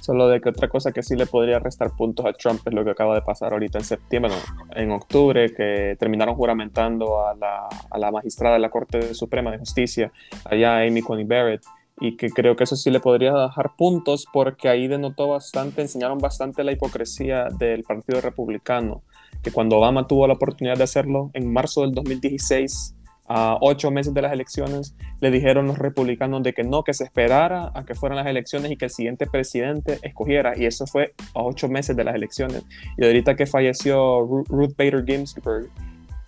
[0.00, 2.84] Solo de que otra cosa que sí le podría restar puntos a Trump es lo
[2.84, 4.32] que acaba de pasar ahorita en septiembre,
[4.76, 10.12] en octubre, que terminaron juramentando a la, magistrada de la Corte Suprema de Justicia,
[10.44, 11.62] allá Amy Coney Barrett,
[12.00, 16.18] y que creo que eso sí le podría dejar puntos porque ahí denotó bastante, enseñaron
[16.18, 19.02] bastante la hipocresía del Partido Republicano,
[19.42, 22.94] que cuando Obama tuvo la oportunidad de hacerlo en marzo del 2016,
[23.26, 27.04] a ocho meses de las elecciones, le dijeron los republicanos de que no, que se
[27.04, 30.56] esperara a que fueran las elecciones y que el siguiente presidente escogiera.
[30.56, 32.64] Y eso fue a ocho meses de las elecciones.
[32.96, 35.70] Y ahorita que falleció Ruth Bader Ginsburg,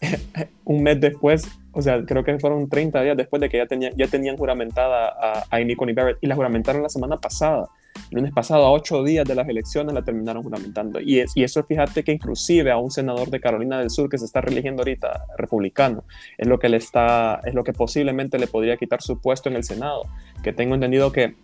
[0.65, 3.91] un mes después, o sea, creo que fueron 30 días después de que ya, tenía,
[3.97, 7.69] ya tenían juramentada a, a Coney Barrett y la juramentaron la semana pasada
[8.11, 11.01] el lunes pasado, a ocho días de las elecciones, la terminaron juramentando.
[11.01, 14.25] Y, es, eso, fíjate que inclusive a un senador de Carolina del Sur que se
[14.25, 16.05] está reeligiendo ahorita, republicano,
[16.39, 19.57] es lo que le está, es lo que posiblemente le podría quitar su puesto en
[19.57, 20.03] el Senado.
[20.43, 21.35] Que tengo entendido que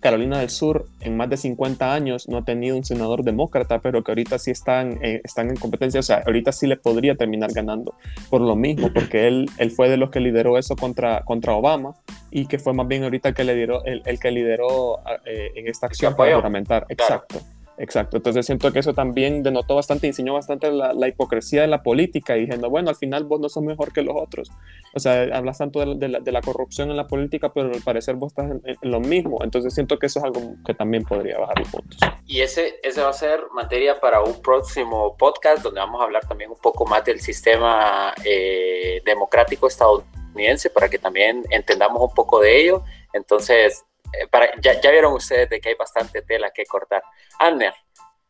[0.00, 4.02] Carolina del Sur en más de 50 años no ha tenido un senador demócrata, pero
[4.02, 7.52] que ahorita sí están, eh, están en competencia, o sea, ahorita sí le podría terminar
[7.52, 7.94] ganando
[8.30, 11.94] por lo mismo, porque él, él fue de los que lideró eso contra, contra Obama
[12.30, 15.68] y que fue más bien ahorita el que lideró, el, el que lideró eh, en
[15.68, 16.86] esta acción para juramentar.
[16.88, 17.40] Exacto.
[17.80, 22.34] Exacto, entonces siento que eso también denotó bastante, enseñó bastante la, hipocresía de la política
[22.34, 24.50] diciendo, bueno, al final vos no sos mejor que los otros.
[24.94, 28.50] O sea, hablas tanto de, la, corrupción en la política, pero al parecer vos estás
[28.50, 29.42] en, lo mismo.
[29.42, 31.98] Entonces siento que eso es algo que también podría bajar los puntos.
[32.26, 36.26] Y ese, ese va a ser materia para un próximo podcast donde vamos a hablar
[36.28, 42.40] también un poco más del sistema eh, democrático estadounidense para que también entendamos un poco
[42.40, 42.84] de ello.
[43.14, 44.28] Entonces, eh,
[44.60, 47.02] ya, vieron ustedes de que hay bastante tela que cortar.
[47.38, 47.74] Anner,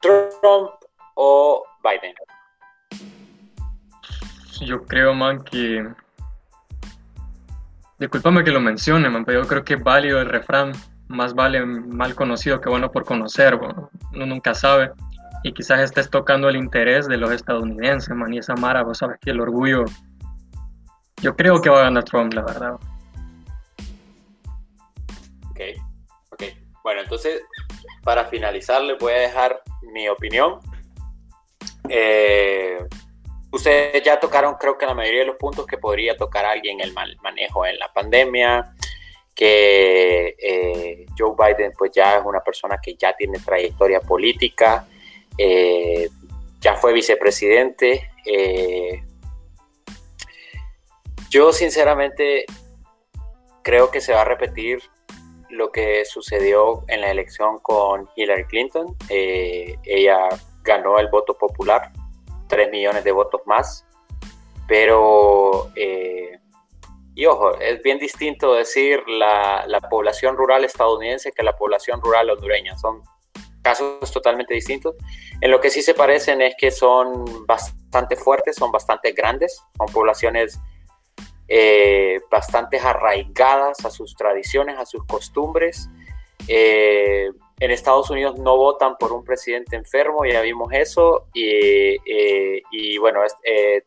[0.00, 0.70] Trump
[1.14, 2.14] o Biden.
[4.60, 5.86] Yo creo, man, que...
[7.98, 10.72] Disculpame que lo mencione, man, pero yo creo que es válido el refrán,
[11.08, 13.90] más vale mal conocido que bueno por conocer, uno
[14.26, 14.92] nunca sabe.
[15.42, 19.18] Y quizás estés tocando el interés de los estadounidenses, man, y esa mara, vos sabes
[19.20, 19.84] que el orgullo...
[21.22, 22.76] Yo creo que va a ganar Trump, la verdad.
[26.82, 27.42] Bueno, entonces,
[28.02, 29.62] para finalizar, les voy a dejar
[29.92, 30.60] mi opinión.
[31.88, 32.78] Eh,
[33.50, 36.92] ustedes ya tocaron, creo que la mayoría de los puntos que podría tocar alguien el
[36.92, 38.74] mal manejo en la pandemia,
[39.34, 44.86] que eh, Joe Biden pues ya es una persona que ya tiene trayectoria política,
[45.36, 46.08] eh,
[46.60, 48.10] ya fue vicepresidente.
[51.30, 52.44] yo sinceramente
[53.62, 54.82] creo que se va a repetir
[55.50, 58.96] lo que sucedió en la elección con Hillary Clinton.
[59.08, 60.28] Eh, ella
[60.62, 61.92] ganó el voto popular,
[62.48, 63.86] 3 millones de votos más,
[64.66, 66.38] pero, eh,
[67.14, 72.30] y ojo, es bien distinto decir la, la, población rural estadounidense que la población rural
[72.30, 73.02] hondureña, son
[73.62, 74.94] casos totalmente distintos.
[75.40, 79.86] En lo que sí se parecen es que son bastante fuertes, son bastante grandes, son
[79.92, 80.58] poblaciones
[81.52, 85.90] eh, bastante arraigadas a sus tradiciones, a sus costumbres.
[86.46, 87.28] Eh,
[87.58, 92.62] en Estados Unidos no votan por un presidente enfermo, ya vimos eso, y, eh,
[93.00, 93.20] bueno,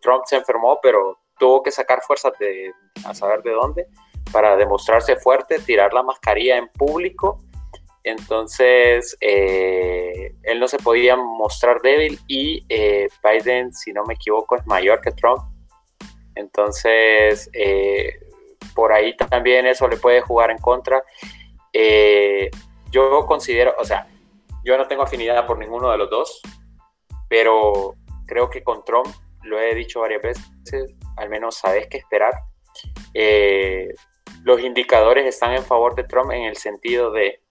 [0.02, 2.74] Trump se enfermó, pero tuvo que sacar fuerzas de,
[3.06, 3.88] a saber de dónde
[4.34, 7.40] para demostrarse fuerte, tirar la mascarilla en público.
[8.04, 12.66] Entonces, él no se podía mostrar débil y
[13.24, 15.53] Biden, si no me equivoco, es mayor que Trump.
[16.36, 18.20] Entonces, eh,
[18.76, 21.04] por ahí también eso le puede jugar en contra.
[21.72, 22.50] Eh,
[22.92, 24.08] yo considero, o sea,
[24.64, 26.42] yo no tengo afinidad por ninguno de los dos,
[27.28, 27.96] pero
[28.26, 29.08] creo que con Trump,
[29.44, 32.34] lo he dicho varias veces, al menos sabes qué esperar.
[33.14, 33.94] Eh,
[34.44, 37.42] los indicadores están en favor de Trump en el sentido de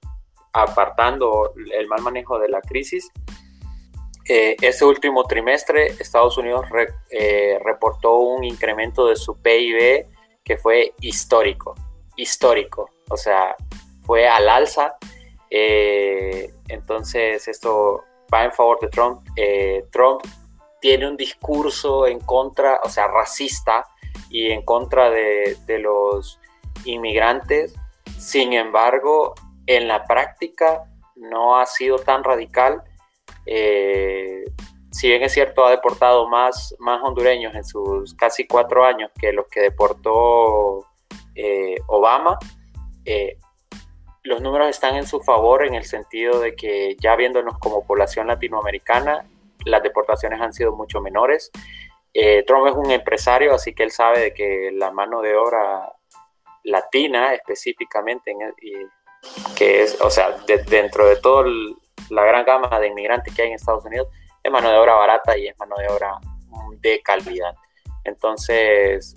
[0.52, 3.10] apartando el mal manejo de la crisis,
[4.24, 6.66] eh, ese último trimestre Estados Unidos
[7.10, 10.06] eh, reportó un incremento de su PIB
[10.44, 11.74] que fue histórico,
[12.16, 13.56] histórico, o sea,
[14.02, 14.96] fue al alza.
[15.50, 19.22] Eh, entonces esto va en favor de Trump.
[19.90, 20.22] Trump
[20.82, 23.86] tiene un discurso en contra, o sea, racista
[24.28, 26.40] y en contra de, los
[26.84, 27.74] inmigrantes.
[28.18, 29.34] Sin embargo,
[29.66, 30.84] en la práctica
[31.14, 32.82] no ha sido tan radical.
[33.46, 34.44] Eh,
[34.90, 39.32] si bien es cierto, ha deportado más, más hondureños en sus casi cuatro años que
[39.32, 40.86] los que deportó
[41.34, 42.38] eh, Obama,
[43.04, 43.38] eh,
[44.22, 48.28] los números están en su favor en el sentido de que ya viéndonos como población
[48.28, 49.24] latinoamericana,
[49.64, 51.50] las deportaciones han sido mucho menores.
[52.14, 55.92] Eh, Trump es un empresario, así que él sabe de que la mano de obra
[56.64, 58.36] latina específicamente,
[59.56, 60.36] que es, o sea,
[60.68, 61.44] dentro de toda
[62.10, 64.08] la gran gama de inmigrantes que hay en Estados Unidos,
[64.42, 66.18] es mano de obra barata y es mano de obra
[66.80, 67.54] de calidad.
[68.04, 69.14] Entonces,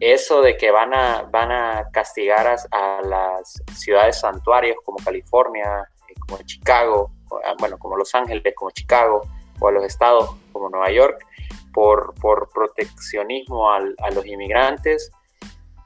[0.00, 6.14] eso de que van a, van a castigar a, las ciudades santuarios como California, eh,
[6.26, 7.12] como Chicago,
[7.44, 9.22] ah, bueno, como Los Ángeles, como Chicago,
[9.60, 11.26] o a los estados como Nueva York,
[11.72, 13.80] por, por proteccionismo a
[14.12, 15.10] los inmigrantes.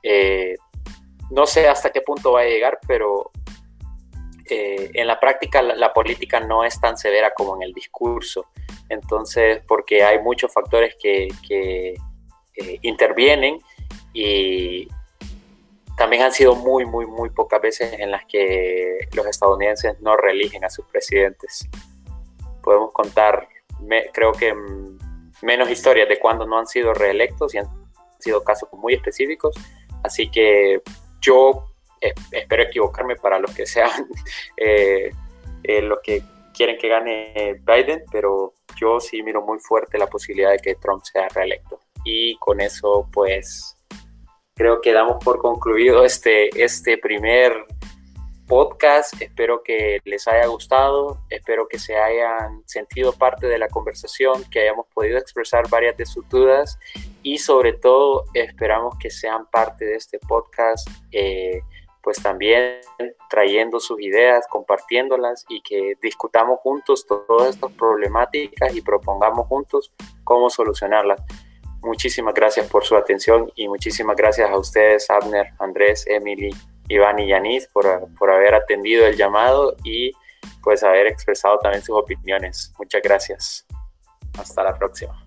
[0.02, 0.56] Eh,
[1.30, 3.30] no sé hasta qué punto va a llegar, pero
[4.48, 8.47] eh, en la práctica la, política no es tan severa como en el discurso.
[8.89, 11.94] Entonces, porque hay muchos factores que, que
[12.82, 13.60] intervienen
[14.12, 14.89] y
[15.97, 20.64] también han sido muy, muy, muy pocas veces en las que los estadounidenses no reeligen
[20.64, 21.69] a sus presidentes.
[22.62, 23.48] Podemos contar,
[24.12, 24.55] creo que
[25.43, 27.66] menos historias de cuando no han sido reelectos y han
[28.19, 29.55] sido casos muy específicos.
[30.02, 30.82] Así que
[31.20, 31.72] yo
[32.30, 33.90] espero equivocarme para los que sean
[34.56, 35.10] eh,
[35.62, 36.22] eh, los que
[36.52, 41.02] quieren que gane Biden, pero yo sí miro muy fuerte la posibilidad de que Trump
[41.04, 41.80] sea reelecto.
[42.04, 43.76] Y con eso, pues,
[44.54, 47.64] creo que damos por concluido este, este primer
[48.46, 49.14] podcast.
[49.20, 54.60] Espero que les haya gustado, espero que se hayan sentido parte de la conversación, que
[54.60, 56.78] hayamos podido expresar varias de sus dudas
[57.22, 61.62] y sobre todo esperamos que sean parte de este podcast, eh,
[62.02, 62.80] pues también
[63.30, 69.92] trayendo sus ideas, compartiéndolas y que discutamos juntos todas estas problemáticas y propongamos juntos
[70.24, 71.20] cómo solucionarlas.
[71.80, 76.50] Muchísimas gracias por su atención y muchísimas gracias a ustedes, Abner, Andrés, Emily,
[76.88, 80.12] Iván y Yanis, por, por haber atendido el llamado y
[80.62, 82.72] pues haber expresado también sus opiniones.
[82.78, 83.66] Muchas gracias.
[84.38, 85.22] Hasta la próxima.